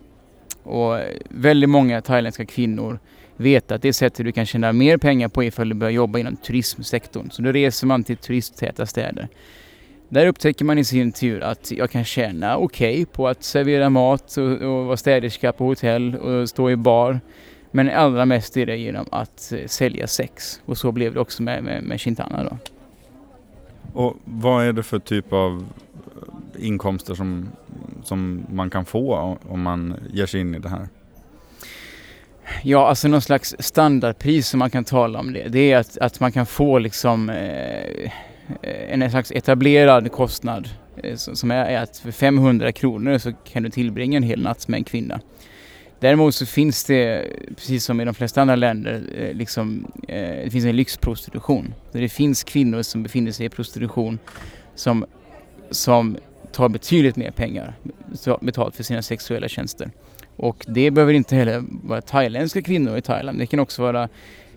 Och 0.63 0.99
väldigt 1.29 1.69
många 1.69 2.01
thailändska 2.01 2.45
kvinnor 2.45 2.99
vet 3.37 3.71
att 3.71 3.81
det 3.81 3.93
sättet 3.93 4.25
du 4.25 4.31
kan 4.31 4.45
tjäna 4.45 4.73
mer 4.73 4.97
pengar 4.97 5.27
på 5.27 5.43
är 5.43 5.47
ifall 5.47 5.69
du 5.69 5.75
börjar 5.75 5.91
jobba 5.91 6.19
inom 6.19 6.35
turismsektorn. 6.35 7.29
Så 7.31 7.41
då 7.41 7.51
reser 7.51 7.87
man 7.87 8.03
till 8.03 8.17
turisttäta 8.17 8.85
städer. 8.85 9.27
Där 10.09 10.27
upptäcker 10.27 10.65
man 10.65 10.77
i 10.77 10.83
sin 10.83 11.11
tur 11.11 11.41
att 11.43 11.71
jag 11.71 11.91
kan 11.91 12.03
tjäna 12.03 12.57
okej 12.57 12.93
okay 12.93 13.05
på 13.05 13.27
att 13.27 13.43
servera 13.43 13.89
mat 13.89 14.37
och, 14.37 14.51
och 14.51 14.85
vara 14.85 14.97
städerska 14.97 15.51
på 15.51 15.65
hotell 15.65 16.15
och 16.15 16.49
stå 16.49 16.71
i 16.71 16.75
bar. 16.75 17.19
Men 17.75 17.89
allra 17.89 18.25
mest 18.25 18.57
är 18.57 18.65
det 18.65 18.77
genom 18.77 19.05
att 19.11 19.51
eh, 19.51 19.67
sälja 19.67 20.07
sex. 20.07 20.61
Och 20.65 20.77
så 20.77 20.91
blev 20.91 21.13
det 21.13 21.19
också 21.19 21.43
med, 21.43 21.63
med, 21.63 21.83
med 21.83 21.99
Chintana 21.99 22.43
då. 22.43 22.57
Och 23.93 24.15
vad 24.25 24.65
är 24.65 24.73
det 24.73 24.83
för 24.83 24.99
typ 24.99 25.33
av 25.33 25.65
eh, 26.57 26.65
inkomster 26.65 27.15
som, 27.15 27.49
som 28.03 28.45
man 28.49 28.69
kan 28.69 28.85
få 28.85 29.37
om 29.49 29.61
man 29.61 29.95
ger 30.13 30.25
sig 30.25 30.41
in 30.41 30.55
i 30.55 30.59
det 30.59 30.69
här? 30.69 30.87
Ja, 32.63 32.87
alltså 32.87 33.07
någon 33.07 33.21
slags 33.21 33.55
standardpris 33.59 34.47
som 34.47 34.59
man 34.59 34.69
kan 34.69 34.83
tala 34.83 35.19
om 35.19 35.33
det. 35.33 35.47
Det 35.47 35.71
är 35.71 35.77
att, 35.77 35.97
att 35.97 36.19
man 36.19 36.31
kan 36.31 36.45
få 36.45 36.79
liksom 36.79 37.29
eh, 37.29 38.11
en 38.89 39.11
slags 39.11 39.31
etablerad 39.31 40.11
kostnad 40.11 40.69
eh, 41.03 41.15
som 41.15 41.51
är, 41.51 41.65
är 41.65 41.81
att 41.81 41.97
för 41.97 42.11
500 42.11 42.71
kronor 42.71 43.17
så 43.17 43.33
kan 43.33 43.63
du 43.63 43.69
tillbringa 43.69 44.17
en 44.17 44.23
hel 44.23 44.41
natt 44.41 44.67
med 44.67 44.77
en 44.77 44.83
kvinna. 44.83 45.19
Däremot 45.99 46.35
så 46.35 46.45
finns 46.45 46.83
det, 46.83 47.27
precis 47.55 47.85
som 47.85 48.01
i 48.01 48.05
de 48.05 48.13
flesta 48.13 48.41
andra 48.41 48.55
länder, 48.55 49.03
eh, 49.17 49.33
liksom, 49.33 49.91
eh, 50.07 50.43
det 50.43 50.49
finns 50.51 50.65
en 50.65 50.75
lyxprostitution. 50.75 51.73
det 51.91 52.09
finns 52.09 52.43
kvinnor 52.43 52.81
som 52.81 53.03
befinner 53.03 53.31
sig 53.31 53.45
i 53.45 53.49
prostitution 53.49 54.19
som, 54.75 55.05
som 55.71 56.17
tar 56.51 56.69
betydligt 56.69 57.15
mer 57.15 57.31
pengar 57.31 57.73
betalt 58.41 58.75
för 58.75 58.83
sina 58.83 59.01
sexuella 59.01 59.47
tjänster. 59.47 59.91
Och 60.35 60.65
det 60.67 60.91
behöver 60.91 61.13
inte 61.13 61.35
heller 61.35 61.63
vara 61.83 62.01
thailändska 62.01 62.61
kvinnor 62.61 62.97
i 62.97 63.01
Thailand. 63.01 63.39
Det 63.39 63.47
kan 63.47 63.59
också 63.59 63.81
vara 63.81 64.09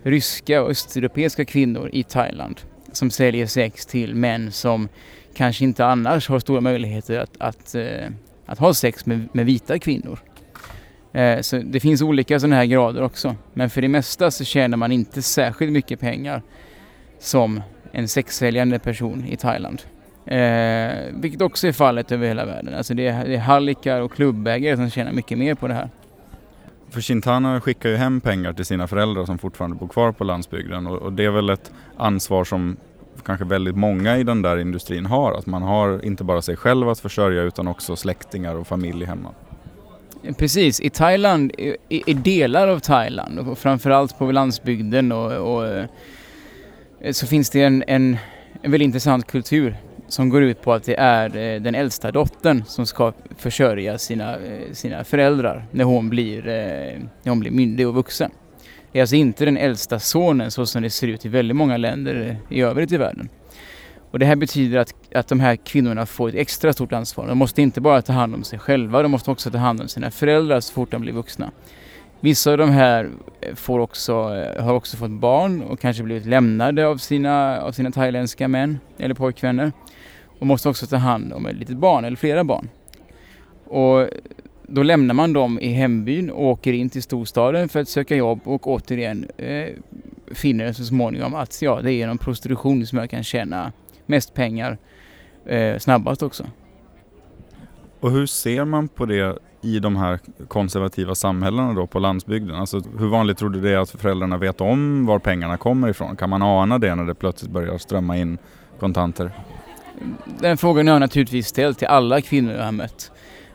ryska 0.02 0.62
och 0.62 0.70
östeuropeiska 0.70 1.44
kvinnor 1.44 1.90
i 1.92 2.02
Thailand 2.02 2.60
som 2.92 3.10
säljer 3.10 3.46
sex 3.46 3.86
till 3.86 4.14
män 4.14 4.52
som 4.52 4.88
kanske 5.34 5.64
inte 5.64 5.86
annars 5.86 6.28
har 6.28 6.38
stora 6.38 6.60
möjligheter 6.60 7.18
att, 7.18 7.36
att, 7.38 7.74
eh, 7.74 8.08
att 8.46 8.58
ha 8.58 8.74
sex 8.74 9.06
med, 9.06 9.28
med 9.32 9.46
vita 9.46 9.78
kvinnor. 9.78 10.18
Eh, 11.18 11.40
så 11.40 11.58
det 11.58 11.80
finns 11.80 12.02
olika 12.02 12.40
sådana 12.40 12.56
här 12.56 12.64
grader 12.64 13.02
också. 13.02 13.36
Men 13.54 13.70
för 13.70 13.82
det 13.82 13.88
mesta 13.88 14.30
så 14.30 14.44
tjänar 14.44 14.76
man 14.76 14.92
inte 14.92 15.22
särskilt 15.22 15.72
mycket 15.72 16.00
pengar 16.00 16.42
som 17.18 17.62
en 17.92 18.08
sexsäljande 18.08 18.78
person 18.78 19.24
i 19.28 19.36
Thailand. 19.36 19.82
Eh, 20.26 20.90
vilket 21.12 21.42
också 21.42 21.68
är 21.68 21.72
fallet 21.72 22.12
över 22.12 22.28
hela 22.28 22.44
världen. 22.44 22.74
Alltså 22.74 22.94
det 22.94 23.06
är, 23.06 23.24
det 23.24 23.34
är 23.34 23.38
hallickar 23.38 24.00
och 24.00 24.12
klubbägare 24.12 24.76
som 24.76 24.90
tjänar 24.90 25.12
mycket 25.12 25.38
mer 25.38 25.54
på 25.54 25.68
det 25.68 25.74
här. 25.74 25.90
För 26.90 27.00
Shintana 27.00 27.60
skickar 27.60 27.88
ju 27.88 27.96
hem 27.96 28.20
pengar 28.20 28.52
till 28.52 28.64
sina 28.64 28.86
föräldrar 28.86 29.24
som 29.24 29.38
fortfarande 29.38 29.76
bor 29.76 29.88
kvar 29.88 30.12
på 30.12 30.24
landsbygden 30.24 30.86
och, 30.86 30.96
och 31.02 31.12
det 31.12 31.24
är 31.24 31.30
väl 31.30 31.50
ett 31.50 31.72
ansvar 31.96 32.44
som 32.44 32.76
kanske 33.24 33.44
väldigt 33.44 33.76
många 33.76 34.16
i 34.16 34.24
den 34.24 34.42
där 34.42 34.56
industrin 34.56 35.06
har. 35.06 35.32
Att 35.32 35.46
man 35.46 35.62
har 35.62 36.04
inte 36.04 36.24
bara 36.24 36.42
sig 36.42 36.56
själv 36.56 36.88
att 36.88 37.00
försörja 37.00 37.42
utan 37.42 37.68
också 37.68 37.96
släktingar 37.96 38.54
och 38.54 38.66
familj 38.66 39.04
hemma. 39.04 39.34
Precis, 40.38 40.80
i 40.80 40.90
Thailand, 40.90 41.52
i, 41.58 41.76
i 41.88 42.14
delar 42.14 42.68
av 42.68 42.78
Thailand 42.78 43.38
och 43.38 43.58
framförallt 43.58 44.18
på 44.18 44.32
landsbygden 44.32 45.12
och, 45.12 45.32
och 45.32 45.66
eh, 45.66 45.86
så 47.10 47.26
finns 47.26 47.50
det 47.50 47.62
en, 47.62 47.84
en, 47.86 48.16
en 48.62 48.70
väldigt 48.70 48.86
intressant 48.86 49.26
kultur 49.26 49.76
som 50.08 50.28
går 50.28 50.42
ut 50.42 50.62
på 50.62 50.72
att 50.72 50.84
det 50.84 50.94
är 50.94 51.36
eh, 51.36 51.60
den 51.60 51.74
äldsta 51.74 52.12
dottern 52.12 52.64
som 52.66 52.86
ska 52.86 53.12
försörja 53.36 53.98
sina, 53.98 54.36
eh, 54.36 54.72
sina 54.72 55.04
föräldrar 55.04 55.66
när 55.70 55.84
hon, 55.84 56.08
blir, 56.10 56.42
när 57.22 57.28
hon 57.28 57.40
blir 57.40 57.50
myndig 57.50 57.88
och 57.88 57.94
vuxen. 57.94 58.30
Det 58.92 58.98
är 58.98 59.02
alltså 59.02 59.16
inte 59.16 59.44
den 59.44 59.56
äldsta 59.56 59.98
sonen 59.98 60.50
så 60.50 60.66
som 60.66 60.82
det 60.82 60.90
ser 60.90 61.06
ut 61.08 61.26
i 61.26 61.28
väldigt 61.28 61.56
många 61.56 61.76
länder 61.76 62.36
i 62.48 62.60
övrigt 62.60 62.92
i 62.92 62.96
världen. 62.96 63.28
Och 64.18 64.20
det 64.20 64.26
här 64.26 64.36
betyder 64.36 64.78
att, 64.78 64.94
att 65.14 65.28
de 65.28 65.40
här 65.40 65.56
kvinnorna 65.56 66.06
får 66.06 66.28
ett 66.28 66.34
extra 66.34 66.72
stort 66.72 66.92
ansvar. 66.92 67.26
De 67.26 67.38
måste 67.38 67.62
inte 67.62 67.80
bara 67.80 68.02
ta 68.02 68.12
hand 68.12 68.34
om 68.34 68.44
sig 68.44 68.58
själva, 68.58 69.02
de 69.02 69.10
måste 69.10 69.30
också 69.30 69.50
ta 69.50 69.58
hand 69.58 69.80
om 69.80 69.88
sina 69.88 70.10
föräldrar 70.10 70.60
så 70.60 70.72
fort 70.72 70.90
de 70.90 71.02
blir 71.02 71.12
vuxna. 71.12 71.50
Vissa 72.20 72.50
av 72.50 72.58
de 72.58 72.70
här 72.70 73.10
eh, 73.40 73.54
får 73.54 73.78
också, 73.78 74.12
eh, 74.12 74.64
har 74.64 74.72
också 74.72 74.96
fått 74.96 75.10
barn 75.10 75.62
och 75.62 75.80
kanske 75.80 76.02
blivit 76.02 76.26
lämnade 76.26 76.86
av 76.86 76.96
sina, 76.96 77.60
av 77.60 77.72
sina 77.72 77.90
thailändska 77.90 78.48
män 78.48 78.78
eller 78.98 79.14
pojkvänner. 79.14 79.72
Och 80.38 80.46
måste 80.46 80.68
också 80.68 80.86
ta 80.86 80.96
hand 80.96 81.32
om 81.32 81.46
ett 81.46 81.56
litet 81.56 81.76
barn 81.76 82.04
eller 82.04 82.16
flera 82.16 82.44
barn. 82.44 82.68
Och 83.64 84.08
då 84.62 84.82
lämnar 84.82 85.14
man 85.14 85.32
dem 85.32 85.58
i 85.60 85.72
hembyn 85.72 86.30
och 86.30 86.44
åker 86.44 86.72
in 86.72 86.90
till 86.90 87.02
storstaden 87.02 87.68
för 87.68 87.80
att 87.80 87.88
söka 87.88 88.16
jobb 88.16 88.40
och 88.44 88.66
återigen 88.66 89.26
eh, 89.36 89.68
finner 90.32 90.72
så 90.72 90.84
småningom 90.84 91.34
att 91.34 91.62
ja, 91.62 91.80
det 91.82 91.92
är 91.92 91.94
genom 91.94 92.18
prostitution 92.18 92.86
som 92.86 92.98
jag 92.98 93.10
kan 93.10 93.24
tjäna 93.24 93.72
mest 94.08 94.34
pengar 94.34 94.78
eh, 95.46 95.78
snabbast 95.78 96.22
också. 96.22 96.44
Och 98.00 98.10
hur 98.10 98.26
ser 98.26 98.64
man 98.64 98.88
på 98.88 99.06
det 99.06 99.38
i 99.62 99.78
de 99.78 99.96
här 99.96 100.18
konservativa 100.48 101.14
samhällena 101.14 101.72
då 101.72 101.86
på 101.86 101.98
landsbygden? 101.98 102.56
Alltså 102.56 102.82
hur 102.98 103.08
vanligt 103.08 103.38
tror 103.38 103.50
du 103.50 103.60
det 103.60 103.70
är 103.70 103.78
att 103.78 103.90
föräldrarna 103.90 104.36
vet 104.36 104.60
om 104.60 105.06
var 105.06 105.18
pengarna 105.18 105.56
kommer 105.56 105.88
ifrån? 105.88 106.16
Kan 106.16 106.30
man 106.30 106.42
ana 106.42 106.78
det 106.78 106.94
när 106.94 107.04
det 107.04 107.14
plötsligt 107.14 107.50
börjar 107.50 107.78
strömma 107.78 108.16
in 108.16 108.38
kontanter? 108.80 109.32
Den 110.40 110.56
frågan 110.56 110.86
har 110.86 110.94
jag 110.94 111.00
naturligtvis 111.00 111.46
ställt 111.46 111.78
till 111.78 111.88
alla 111.88 112.20
kvinnor 112.20 112.52
jag 112.52 112.64
har 112.64 112.72
mött. 112.72 113.12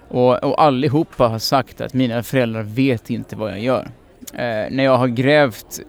Och, 0.08 0.44
och 0.44 0.62
allihopa 0.62 1.28
har 1.28 1.40
sagt 1.40 1.82
att 1.82 1.94
mina 1.94 2.24
föräldrar 2.24 2.64
vet 2.64 3.10
inte 3.10 3.36
vad 3.36 3.52
jag 3.52 3.60
gör. 3.60 3.92
Eh, 4.34 4.72
när 4.72 4.84
jag 4.84 4.98
har 4.98 5.08
grävt, 5.08 5.80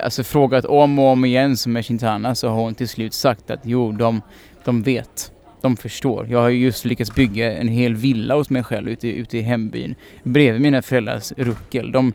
alltså 0.00 0.24
frågat 0.24 0.64
om 0.64 0.98
och 0.98 1.06
om 1.06 1.24
igen 1.24 1.56
som 1.56 1.72
med 1.72 1.84
Chintana 1.84 2.34
så 2.34 2.48
har 2.48 2.56
hon 2.56 2.74
till 2.74 2.88
slut 2.88 3.14
sagt 3.14 3.50
att 3.50 3.60
jo, 3.62 3.92
de, 3.92 4.22
de 4.64 4.82
vet. 4.82 5.32
De 5.60 5.76
förstår. 5.76 6.26
Jag 6.30 6.38
har 6.38 6.48
just 6.48 6.84
lyckats 6.84 7.14
bygga 7.14 7.56
en 7.56 7.68
hel 7.68 7.94
villa 7.94 8.34
hos 8.34 8.50
mig 8.50 8.62
själv 8.62 8.88
ute, 8.88 9.08
ute 9.08 9.38
i 9.38 9.40
hembyn 9.40 9.94
bredvid 10.22 10.60
mina 10.60 10.82
föräldrars 10.82 11.32
ruckel. 11.36 11.92
De 11.92 12.12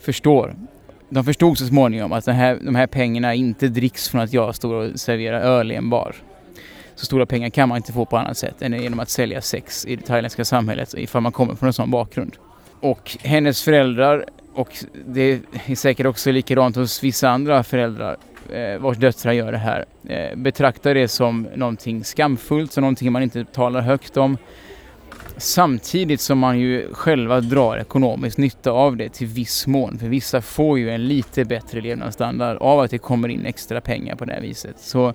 förstår. 0.00 0.54
De 1.08 1.24
förstod 1.24 1.58
så 1.58 1.66
småningom 1.66 2.12
att 2.12 2.26
här, 2.26 2.58
de 2.64 2.74
här 2.74 2.86
pengarna 2.86 3.34
inte 3.34 3.68
dricks 3.68 4.08
från 4.08 4.20
att 4.20 4.32
jag 4.32 4.54
står 4.54 4.74
och 4.74 5.00
serverar 5.00 5.40
öl 5.40 5.72
i 5.72 5.74
en 5.74 5.90
bar. 5.90 6.14
Så 6.94 7.06
stora 7.06 7.26
pengar 7.26 7.50
kan 7.50 7.68
man 7.68 7.76
inte 7.76 7.92
få 7.92 8.04
på 8.04 8.16
annat 8.16 8.38
sätt 8.38 8.62
än 8.62 8.82
genom 8.82 9.00
att 9.00 9.10
sälja 9.10 9.40
sex 9.40 9.86
i 9.86 9.96
det 9.96 10.02
thailändska 10.02 10.44
samhället 10.44 10.94
ifall 10.94 11.22
man 11.22 11.32
kommer 11.32 11.54
från 11.54 11.66
en 11.66 11.72
sån 11.72 11.90
bakgrund. 11.90 12.36
Och 12.80 13.16
hennes 13.22 13.62
föräldrar 13.62 14.24
och 14.54 14.84
det 15.06 15.40
är 15.66 15.74
säkert 15.74 16.06
också 16.06 16.30
likadant 16.30 16.76
hos 16.76 17.04
vissa 17.04 17.28
andra 17.28 17.62
föräldrar 17.62 18.16
eh, 18.52 18.78
vars 18.78 18.96
döttrar 18.96 19.32
gör 19.32 19.52
det 19.52 19.58
här. 19.58 19.84
Eh, 20.08 20.36
betraktar 20.36 20.94
det 20.94 21.08
som 21.08 21.48
någonting 21.54 22.04
skamfullt, 22.04 22.72
som 22.72 22.80
någonting 22.80 23.12
man 23.12 23.22
inte 23.22 23.44
talar 23.44 23.80
högt 23.80 24.16
om. 24.16 24.36
Samtidigt 25.36 26.20
som 26.20 26.38
man 26.38 26.58
ju 26.58 26.92
själva 26.92 27.40
drar 27.40 27.76
ekonomisk 27.76 28.38
nytta 28.38 28.70
av 28.70 28.96
det 28.96 29.08
till 29.08 29.26
viss 29.26 29.66
mån. 29.66 29.98
För 29.98 30.06
vissa 30.06 30.40
får 30.40 30.78
ju 30.78 30.90
en 30.90 31.08
lite 31.08 31.44
bättre 31.44 31.80
levnadsstandard 31.80 32.56
av 32.56 32.80
att 32.80 32.90
det 32.90 32.98
kommer 32.98 33.28
in 33.28 33.46
extra 33.46 33.80
pengar 33.80 34.16
på 34.16 34.24
det 34.24 34.32
här 34.32 34.40
viset. 34.40 34.78
Så 34.78 35.14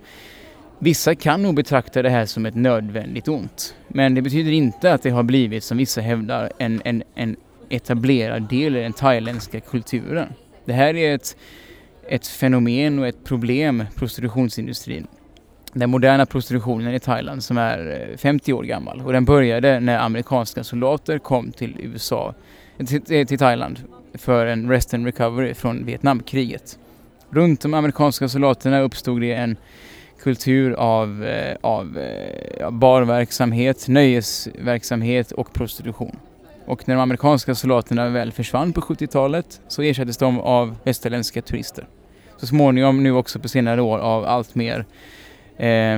Vissa 0.79 1.15
kan 1.15 1.44
nog 1.44 1.56
betrakta 1.56 2.01
det 2.01 2.10
här 2.10 2.25
som 2.25 2.46
ett 2.46 2.56
nödvändigt 2.56 3.27
ont. 3.27 3.75
Men 3.88 4.15
det 4.15 4.22
betyder 4.22 4.51
inte 4.51 4.94
att 4.94 5.03
det 5.03 5.10
har 5.10 5.24
blivit, 5.24 5.63
som 5.63 5.77
vissa 5.77 6.01
hävdar, 6.01 6.51
en, 6.58 6.82
en, 6.86 7.03
en 7.15 7.36
etablerad 7.69 8.50
del 8.50 8.75
i 8.75 8.81
den 8.81 8.93
thailändska 8.93 9.59
kulturen. 9.59 10.27
Det 10.65 10.74
här 10.74 10.95
är 10.95 11.15
ett, 11.15 11.38
ett 12.09 12.27
fenomen 12.27 13.00
och 13.00 13.07
ett 13.07 13.24
problem, 13.24 13.83
prostitutionsindustrin. 13.95 15.07
Den 15.74 15.89
moderna 15.89 16.25
prostitutionen 16.25 16.93
i 16.93 17.00
Thailand 17.00 17.43
som 17.43 17.57
är 17.57 18.07
eh, 18.12 18.17
50 18.17 18.53
år 18.53 18.63
gammal 18.63 19.01
och 19.01 19.13
den 19.13 19.25
började 19.25 19.79
när 19.79 20.00
amerikanska 20.00 20.63
soldater 20.63 21.19
kom 21.19 21.51
till 21.51 21.75
USA, 21.79 22.33
till, 22.88 23.27
till 23.27 23.39
Thailand 23.39 23.79
för 24.13 24.45
en 24.45 24.69
rest 24.69 24.93
and 24.93 25.05
recovery 25.05 25.53
från 25.53 25.86
Vietnamkriget. 25.86 26.79
Runt 27.29 27.62
de 27.62 27.74
amerikanska 27.74 28.29
soldaterna 28.29 28.79
uppstod 28.79 29.21
det 29.21 29.33
en 29.33 29.57
kultur 30.19 30.74
av, 30.74 31.25
eh, 31.25 31.51
eh, 31.51 31.57
av 31.63 31.97
barverksamhet, 32.71 33.88
nöjesverksamhet 33.88 35.31
och 35.31 35.53
prostitution. 35.53 36.15
Och 36.67 36.88
när 36.88 36.95
de 36.95 37.01
amerikanska 37.01 37.55
soldaterna 37.55 38.09
väl 38.09 38.31
försvann 38.31 38.74
på 38.74 38.81
70-talet 38.81 39.62
så 39.67 39.81
ersattes 39.81 40.17
de 40.17 40.39
av 40.39 40.75
västerländska 40.83 41.41
turister. 41.41 41.88
Så 42.38 42.47
småningom 42.47 43.03
nu 43.03 43.12
också 43.12 43.39
på 43.39 43.47
senare 43.47 43.81
år 43.81 44.00
av 44.00 44.25
allt 44.25 44.55
mer 44.55 44.86
eh, 45.57 45.93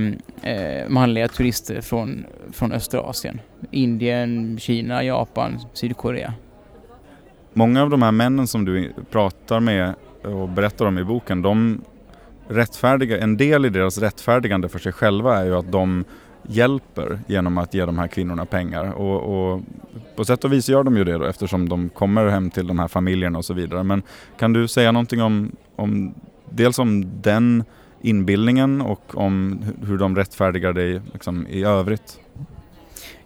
eh, 0.51 0.89
manliga 0.89 1.27
turister 1.27 1.81
från, 1.81 2.25
från 2.51 2.71
östra 2.71 3.01
Asien. 3.01 3.39
Indien, 3.71 4.57
Kina, 4.59 5.03
Japan, 5.03 5.59
Sydkorea. 5.73 6.33
Många 7.53 7.81
av 7.81 7.89
de 7.89 8.01
här 8.01 8.11
männen 8.11 8.47
som 8.47 8.65
du 8.65 8.93
pratar 9.11 9.59
med 9.59 9.93
och 10.23 10.49
berättar 10.49 10.85
om 10.85 10.97
i 10.97 11.03
boken, 11.03 11.41
de 11.41 11.81
rättfärdiga, 12.47 13.19
en 13.19 13.37
del 13.37 13.65
i 13.65 13.69
deras 13.69 13.97
rättfärdigande 13.97 14.69
för 14.69 14.79
sig 14.79 14.91
själva 14.91 15.37
är 15.37 15.45
ju 15.45 15.55
att 15.55 15.71
de 15.71 16.05
hjälper 16.49 17.19
genom 17.27 17.57
att 17.57 17.73
ge 17.73 17.85
de 17.85 17.97
här 17.97 18.07
kvinnorna 18.07 18.45
pengar. 18.45 18.91
Och, 18.91 19.51
och, 19.53 19.61
på 20.15 20.25
sätt 20.25 20.43
och 20.43 20.53
vis 20.53 20.69
gör 20.69 20.83
de 20.83 20.97
ju 20.97 21.03
det 21.03 21.17
då 21.17 21.25
eftersom 21.25 21.69
de 21.69 21.89
kommer 21.89 22.27
hem 22.27 22.49
till 22.49 22.67
de 22.67 22.79
här 22.79 22.87
familjerna 22.87 23.37
och 23.37 23.45
så 23.45 23.53
vidare. 23.53 23.83
Men 23.83 24.03
kan 24.39 24.53
du 24.53 24.67
säga 24.67 24.91
någonting 24.91 25.21
om, 25.21 25.51
om 25.75 26.13
dels 26.49 26.79
om 26.79 27.21
den 27.21 27.63
inbildningen 28.01 28.81
och 28.81 29.17
om 29.17 29.59
hur 29.87 29.97
de 29.97 30.15
rättfärdigar 30.15 30.73
dig 30.73 31.01
liksom, 31.13 31.47
i 31.47 31.63
övrigt? 31.63 32.19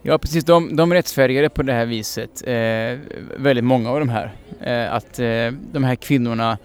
Ja 0.02 0.18
precis, 0.18 0.44
de, 0.44 0.76
de 0.76 0.92
rättfärdigar 0.92 1.48
på 1.48 1.62
det 1.62 1.72
här 1.72 1.86
viset, 1.86 2.42
eh, 2.46 2.98
väldigt 3.36 3.64
många 3.64 3.90
av 3.90 4.00
de 4.00 4.08
här. 4.08 4.32
Eh, 4.60 4.94
att 4.94 5.18
eh, 5.18 5.52
de 5.72 5.84
här 5.84 5.94
kvinnorna 5.94 6.58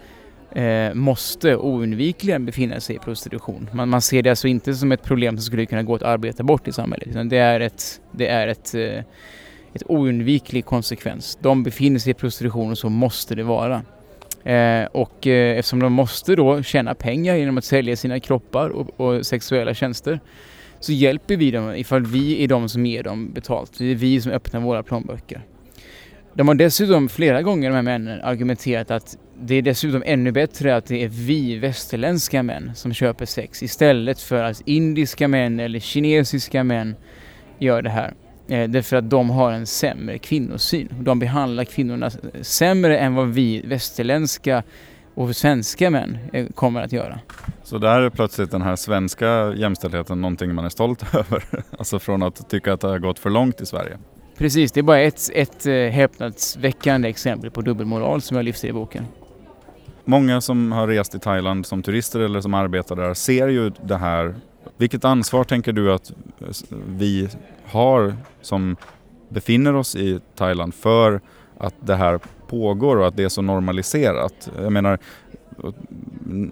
eh, 0.52 0.94
måste 0.94 1.56
oundvikligen 1.56 2.46
befinna 2.46 2.80
sig 2.80 2.96
i 2.96 2.98
prostitution. 2.98 3.70
Man, 3.72 3.88
man, 3.88 4.02
ser 4.02 4.22
det 4.22 4.30
alltså 4.30 4.48
inte 4.48 4.74
som 4.74 4.92
ett 4.92 5.02
problem 5.02 5.36
som 5.36 5.44
skulle 5.44 5.66
kunna 5.66 5.82
gå 5.82 5.94
att 5.94 6.02
arbeta 6.02 6.42
bort 6.42 6.68
i 6.68 6.72
samhället 6.72 7.08
utan 7.08 7.28
det 7.28 7.38
är 7.38 7.60
ett, 7.60 8.00
det 8.12 8.26
är 8.26 8.48
ett, 8.48 8.74
eh, 8.74 9.04
ett 9.74 9.82
oundviklig 9.86 10.64
konsekvens. 10.64 11.38
De 11.42 11.62
befinner 11.62 11.98
sig 11.98 12.10
i 12.10 12.14
prostitution 12.14 12.70
och 12.70 12.78
så 12.78 12.88
måste 12.88 13.34
det 13.34 13.42
vara. 13.42 13.82
Eh, 14.44 14.84
och 14.84 15.26
eh, 15.26 15.58
eftersom 15.58 15.80
de 15.80 15.92
måste 15.92 16.36
då 16.36 16.62
tjäna 16.62 16.94
pengar 16.94 17.34
genom 17.34 17.58
att 17.58 17.64
sälja 17.64 17.96
sina 17.96 18.20
kroppar 18.20 18.70
och, 18.70 19.00
och, 19.00 19.26
sexuella 19.26 19.74
tjänster 19.74 20.20
så 20.80 20.92
hjälper 20.92 21.36
vi 21.36 21.50
dem 21.50 21.74
ifall 21.74 22.06
vi 22.06 22.44
är 22.44 22.48
de 22.48 22.68
som 22.68 22.86
ger 22.86 23.02
dem 23.02 23.32
betalt. 23.32 23.78
Det 23.78 23.84
är 23.84 23.94
vi 23.94 24.20
som 24.20 24.32
öppnar 24.32 24.60
våra 24.60 24.82
plånböcker. 24.82 25.42
De 26.34 26.48
har 26.48 26.54
dessutom 26.54 27.08
flera 27.08 27.42
gånger, 27.42 27.68
de 27.68 27.74
här 27.74 27.82
männen, 27.82 28.20
argumenterat 28.22 28.90
att 28.90 29.16
det 29.42 29.54
är 29.54 29.62
dessutom 29.62 30.02
ännu 30.06 30.32
bättre 30.32 30.76
att 30.76 30.86
det 30.86 31.04
är 31.04 31.08
vi 31.08 31.58
västerländska 31.58 32.42
män 32.42 32.72
som 32.74 32.92
köper 32.92 33.26
sex 33.26 33.62
istället 33.62 34.20
för 34.20 34.42
att 34.44 34.62
indiska 34.64 35.28
män 35.28 35.60
eller 35.60 35.78
kinesiska 35.78 36.64
män 36.64 36.96
gör 37.58 37.82
det 37.82 37.90
här. 37.90 38.14
Eh, 38.48 38.70
därför 38.70 38.96
att 38.96 39.10
de 39.10 39.30
har 39.30 39.52
en 39.52 39.66
sämre 39.66 40.18
kvinnosyn. 40.18 40.88
De 41.00 41.18
behandlar 41.18 41.64
kvinnorna 41.64 42.10
sämre 42.40 42.98
än 42.98 43.14
vad 43.14 43.28
vi 43.28 43.62
västerländska 43.66 44.62
och 45.14 45.36
svenska 45.36 45.90
män 45.90 46.18
eh, 46.32 46.46
kommer 46.46 46.82
att 46.82 46.92
göra. 46.92 47.20
Så 47.62 47.78
där 47.78 48.00
är 48.00 48.10
plötsligt 48.10 48.50
den 48.50 48.62
här 48.62 48.76
svenska 48.76 49.54
jämställdheten 49.56 50.20
någonting 50.20 50.54
man 50.54 50.64
är 50.64 50.68
stolt 50.68 51.04
över? 51.14 51.44
Alltså 51.78 51.98
från 51.98 52.22
att 52.22 52.50
tycka 52.50 52.72
att 52.72 52.80
det 52.80 52.88
har 52.88 52.98
gått 52.98 53.18
för 53.18 53.30
långt 53.30 53.60
i 53.60 53.66
Sverige? 53.66 53.98
Precis, 54.38 54.72
det 54.72 54.80
är 54.80 54.82
bara 54.82 55.00
ett, 55.00 55.30
ett 55.34 55.66
eh, 55.66 55.74
häpnadsväckande 55.74 57.08
exempel 57.08 57.50
på 57.50 57.60
dubbelmoral 57.60 58.20
som 58.20 58.36
jag 58.36 58.44
lyfter 58.44 58.68
i 58.68 58.72
boken. 58.72 59.06
Många 60.10 60.40
som 60.40 60.72
har 60.72 60.86
rest 60.86 61.14
i 61.14 61.18
Thailand 61.18 61.66
som 61.66 61.82
turister 61.82 62.20
eller 62.20 62.40
som 62.40 62.54
arbetar 62.54 62.96
där 62.96 63.14
ser 63.14 63.48
ju 63.48 63.72
det 63.82 63.96
här. 63.96 64.34
Vilket 64.76 65.04
ansvar 65.04 65.44
tänker 65.44 65.72
du 65.72 65.92
att 65.92 66.10
eh, 66.40 66.46
vi 66.88 67.28
har 67.64 68.14
som 68.40 68.76
befinner 69.28 69.74
oss 69.74 69.96
i 69.96 70.20
Thailand 70.34 70.74
för 70.74 71.20
att 71.58 71.74
det 71.80 71.94
här 71.94 72.20
pågår 72.46 72.96
och 72.96 73.06
att 73.06 73.16
det 73.16 73.24
är 73.24 73.28
så 73.28 73.42
normaliserat? 73.42 74.50
Jag 74.62 74.72
menar, 74.72 74.98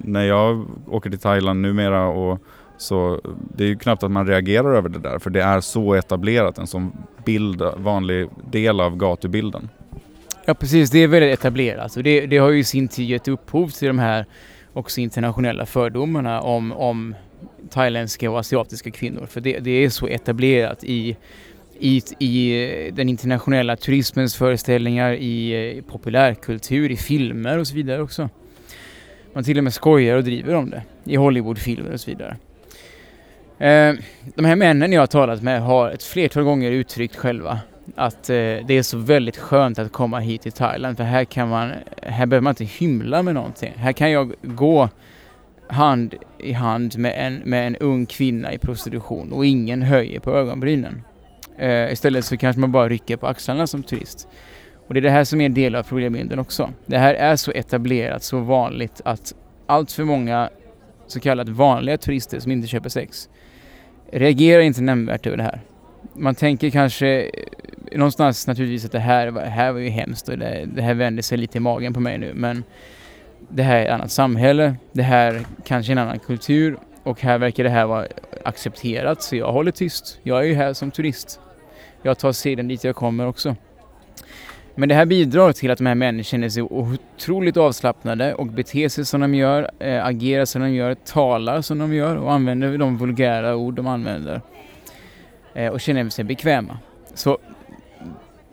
när 0.05 0.23
jag 0.25 0.67
åker 0.87 1.11
till 1.11 1.19
Thailand 1.19 1.61
numera 1.61 2.07
och 2.07 2.39
så 2.77 3.21
det 3.57 3.65
är 3.65 3.69
ju 3.69 3.77
knappt 3.77 4.03
att 4.03 4.11
man 4.11 4.27
reagerar 4.27 4.75
över 4.75 4.89
det 4.89 4.99
där 4.99 5.19
för 5.19 5.31
det 5.31 5.43
är 5.43 5.61
så 5.61 5.95
etablerat, 5.95 6.59
en 6.59 6.67
sån 6.67 6.93
bild, 7.25 7.63
vanlig 7.77 8.29
del 8.51 8.81
av 8.81 8.97
gatubilden. 8.97 9.69
Ja 10.49 10.55
precis, 10.55 10.91
det 10.91 10.99
är 10.99 11.09
väldigt 11.09 11.39
etablerat 11.39 11.97
och 11.97 12.03
det, 12.03 12.27
det 12.27 12.39
har 12.39 12.51
ju 12.51 12.59
i 12.59 12.65
sin 12.65 12.89
tid 12.89 13.09
gett 13.09 13.29
upphov 13.29 13.69
till 13.69 13.89
de 13.89 13.99
här 13.99 14.27
också 14.73 15.01
internationella 15.01 15.67
fördomarna 15.67 16.41
om, 16.41 16.73
om 16.73 17.15
thailändska 17.71 18.31
och 18.31 18.39
asiatiska 18.39 18.91
kvinnor. 18.91 19.27
För 19.27 19.41
det, 19.41 19.59
det 19.59 19.71
är 19.71 19.91
så 19.91 20.07
etablerat 20.07 20.85
i, 20.85 21.17
i, 21.79 22.03
i 22.19 22.91
den 22.95 23.09
internationella 23.09 23.77
turismens 23.77 24.37
föreställningar, 24.37 25.13
i 25.13 25.53
eh, 25.77 25.85
populärkultur, 25.85 26.91
i 26.91 26.97
filmer 26.97 27.59
och 27.59 27.67
så 27.67 27.75
vidare 27.75 28.03
också. 28.03 28.29
Man 29.33 29.45
till 29.45 29.59
och 29.59 29.65
med 29.65 29.75
skojar 29.75 30.17
och 30.17 30.25
driver 30.25 30.55
om 30.55 30.71
det 30.71 30.83
i 31.05 31.17
Hollywoodfilmer 31.17 31.93
och 31.93 32.01
så 32.01 32.11
vidare. 32.11 32.37
Eh, 33.59 33.95
de 34.35 34.45
här 34.45 34.57
männen 34.57 34.93
jag 34.93 35.03
har 35.03 35.07
talat 35.07 35.43
med 35.43 35.63
har 35.63 35.91
ett 35.91 36.03
flertal 36.03 36.43
gånger 36.43 36.71
uttryckt 36.71 37.17
själva 37.17 37.61
att 37.97 38.31
eh, 38.31 38.35
det 38.37 38.71
är 38.71 38.83
så 38.83 38.99
väldigt 38.99 39.37
skönt 39.37 39.79
att 39.79 39.93
komma 39.93 40.19
hit 40.19 40.43
till 40.43 40.53
Thailand 40.53 40.97
för 40.97 41.05
här 41.05 41.25
kan 41.25 41.49
man, 41.49 41.73
här 42.03 42.27
behöver 42.27 42.41
man 42.41 42.51
inte 42.51 42.65
hymla 42.65 43.23
med 43.23 43.35
någonting. 43.35 43.73
Här 43.77 43.93
kan 43.93 44.11
jag 44.11 44.35
gå 44.43 44.89
hand 45.69 46.15
i 46.39 46.53
hand 46.53 46.99
med 46.99 47.15
en, 47.27 47.35
med 47.35 47.67
en 47.67 47.77
ung 47.77 48.07
kvinna 48.07 48.53
i 48.53 48.59
prostitution 48.59 49.33
och 49.33 49.47
ingen 49.47 49.83
höjer 49.83 50.21
på 50.21 50.31
ögonbrynen. 50.31 51.03
Eh, 51.59 51.93
istället 51.93 52.25
så 52.25 52.37
kanske 52.37 52.61
man 52.61 52.73
bara 52.73 52.89
rycker 52.89 53.17
på 53.17 53.27
axlarna 53.27 53.67
som 53.67 53.83
turist. 53.83 54.29
Och 54.87 54.95
det 54.95 55.01
är 55.01 55.03
det 55.03 55.11
här 55.11 55.25
som 55.25 55.41
är 55.41 55.47
en 55.47 55.55
del 55.55 55.75
av 55.75 55.83
problembilden 55.83 56.39
också. 56.39 56.71
Det 56.87 56.99
här 56.99 57.15
är 57.15 57.37
så 57.37 57.51
etablerat, 57.51 58.23
så 58.23 58.39
vanligt 58.39 59.01
att 59.05 59.35
allt 59.67 59.93
för 59.93 60.05
många 60.05 60.51
så 61.07 61.21
kallat 61.21 61.49
vanliga 61.49 61.99
turister 61.99 62.41
som 62.41 62.53
inte 62.53 62.69
köper 62.69 62.89
sex 62.89 63.29
reagerar 64.13 64.63
inte 64.63 64.81
nämnvärt 64.81 65.27
över 65.27 65.37
det 65.37 65.43
här. 65.43 65.61
Man 66.15 66.35
tänker 66.35 66.71
kanske 66.71 67.31
någonstans 67.93 68.47
naturligtvis 68.47 68.85
att 68.85 68.93
det 68.93 68.99
här, 68.99 69.31
det 69.31 69.41
här 69.41 69.73
var 69.73 69.81
ju 69.81 69.89
hemskt 69.89 70.29
och 70.29 70.39
det, 70.39 70.69
det 70.75 70.83
här 70.83 70.95
vänder 70.95 71.23
sig 71.23 71.39
lite 71.39 71.59
i 71.59 71.61
magen 71.61 71.95
på 71.95 72.01
mig 72.01 72.19
nu 72.19 72.33
men 72.35 72.65
det 73.49 73.63
här 73.63 73.77
är 73.77 73.85
ett 73.85 73.91
annat 73.91 74.11
samhälle, 74.11 74.77
det 74.93 75.03
här 75.03 75.47
kanske 75.65 75.93
är 75.93 75.97
en 75.97 75.99
annan 75.99 76.19
kultur 76.19 76.79
och 77.03 77.21
här 77.21 77.39
verkar 77.39 77.65
det 77.65 77.71
här 77.71 77.87
vara 77.87 78.07
accepterat 78.45 79.23
så 79.23 79.37
jag 79.37 79.53
håller 79.53 79.73
tyst. 79.73 80.19
Jag 80.23 80.39
är 80.39 80.43
ju 80.43 80.55
här 80.55 80.73
som 80.73 80.91
turist. 80.91 81.41
Jag 82.03 82.19
tar 82.19 82.33
seden 82.33 82.69
dit 82.69 82.85
jag 82.85 82.97
kommer 82.97 83.27
också. 83.27 83.57
Men 84.75 84.89
det 84.89 84.95
här 84.95 85.07
bidrar 85.07 85.53
till 85.53 85.71
att 85.71 85.79
de 85.79 85.87
här 85.87 85.95
människorna 85.95 86.23
känner 86.23 86.49
sig 86.49 86.63
otroligt 86.63 87.57
avslappnade 87.57 88.35
och 88.35 88.47
beter 88.47 88.89
sig 88.89 89.05
som 89.05 89.21
de 89.21 89.35
gör, 89.35 89.71
äh, 89.79 90.07
agerar 90.07 90.45
som 90.45 90.63
de 90.63 90.71
gör, 90.71 90.95
talar 90.95 91.61
som 91.61 91.79
de 91.79 91.95
gör 91.95 92.17
och 92.17 92.33
använder 92.33 92.79
de 92.79 92.99
vulgära 92.99 93.57
ord 93.57 93.75
de 93.75 93.87
använder. 93.87 94.41
Äh, 95.55 95.73
och 95.73 95.81
känner 95.81 96.09
sig 96.09 96.25
bekväma. 96.25 96.79
Så 97.15 97.39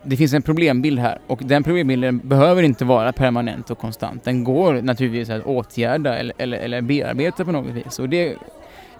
det 0.06 0.18
finns 0.18 0.34
en 0.34 0.42
problembild 0.42 1.00
här 1.00 1.20
och 1.28 1.42
den 1.44 1.64
problembilden 1.64 2.22
behöver 2.24 2.64
inte 2.64 2.86
vara 2.86 3.14
permanent 3.14 3.70
och 3.70 3.78
konstant. 3.78 4.24
Den 4.24 4.44
går 4.44 4.82
naturligtvis 4.82 5.30
att 5.30 5.46
åtgärda 5.46 6.18
eller, 6.18 6.34
eller, 6.38 6.58
eller 6.58 6.82
bearbeta 6.82 7.46
på 7.46 7.52
något 7.52 7.74
vis 7.74 8.00
och 8.00 8.10
det 8.10 8.36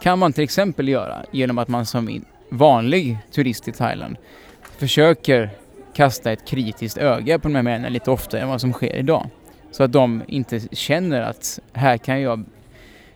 kan 0.02 0.20
man 0.20 0.34
till 0.34 0.44
exempel 0.44 0.88
göra 0.90 1.26
genom 1.32 1.58
att 1.58 1.68
man 1.68 1.86
som 1.86 2.26
vanlig 2.50 3.18
turist 3.32 3.68
i 3.68 3.72
Thailand 3.72 4.18
försöker 4.78 5.50
kasta 5.96 6.32
ett 6.32 6.48
kritiskt 6.48 6.98
öga 6.98 7.40
på 7.40 7.48
de 7.48 7.56
här 7.56 7.64
männen 7.64 7.94
lite 7.94 8.12
oftare 8.12 8.42
än 8.42 8.48
vad 8.48 8.62
som 8.62 8.74
sker 8.74 8.96
idag. 8.96 9.30
Så 9.72 9.84
att 9.84 9.92
de 9.92 10.24
inte 10.28 10.60
känner 10.72 11.22
att 11.22 11.60
här 11.74 11.98
kan 11.98 12.22
jag 12.22 12.44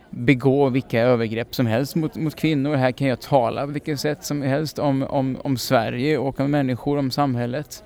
begå 0.10 0.70
vilka 0.70 1.02
övergrepp 1.02 1.56
som 1.56 1.66
helst 1.66 1.96
mot, 1.96 2.16
mot 2.16 2.36
kvinnor. 2.36 2.76
Här 2.76 2.92
kan 2.92 3.08
jag 3.08 3.22
tala 3.22 3.66
på 3.66 3.72
vilket 3.72 4.00
sätt 4.00 4.24
som 4.24 4.42
helst 4.42 4.80
om, 4.80 5.04
om, 5.04 5.38
om 5.44 5.58
Sverige 5.58 6.18
och 6.18 6.40
om 6.40 6.52
människor, 6.52 6.98
om 6.98 7.12
samhället. 7.12 7.84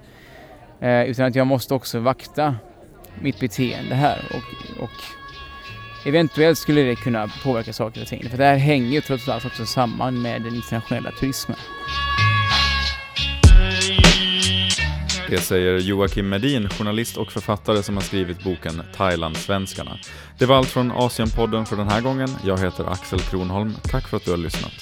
Eh, 0.79 1.03
utan 1.03 1.25
att 1.25 1.35
jag 1.35 1.47
måste 1.47 1.73
också 1.73 1.99
vakta 1.99 2.55
mitt 3.21 3.39
beteende 3.39 3.95
här 3.95 4.21
och, 4.29 4.83
och 4.83 4.89
eventuellt 6.05 6.57
skulle 6.57 6.81
det 6.81 6.95
kunna 6.95 7.27
påverka 7.43 7.73
saker 7.73 8.01
och 8.01 8.07
ting. 8.07 8.29
För 8.29 8.37
det 8.37 8.45
här 8.45 8.57
hänger 8.57 8.89
ju 8.89 9.01
trots 9.01 9.29
allt 9.29 9.45
också 9.45 9.65
samman 9.65 10.21
med 10.21 10.41
den 10.41 10.55
internationella 10.55 11.11
turismen. 11.11 11.57
Det 15.29 15.37
säger 15.37 15.77
Joakim 15.79 16.29
Medin, 16.29 16.69
journalist 16.69 17.17
och 17.17 17.31
författare 17.31 17.83
som 17.83 17.95
har 17.95 18.03
skrivit 18.03 18.43
boken 18.43 18.81
Thailandsvenskarna. 18.95 19.97
Det 20.37 20.45
var 20.45 20.55
allt 20.55 20.69
från 20.69 20.91
Asienpodden 20.91 21.65
för 21.65 21.75
den 21.75 21.87
här 21.87 22.01
gången. 22.01 22.29
Jag 22.45 22.57
heter 22.57 22.91
Axel 22.91 23.19
Kronholm. 23.19 23.73
Tack 23.83 24.07
för 24.07 24.17
att 24.17 24.25
du 24.25 24.31
har 24.31 24.37
lyssnat. 24.37 24.73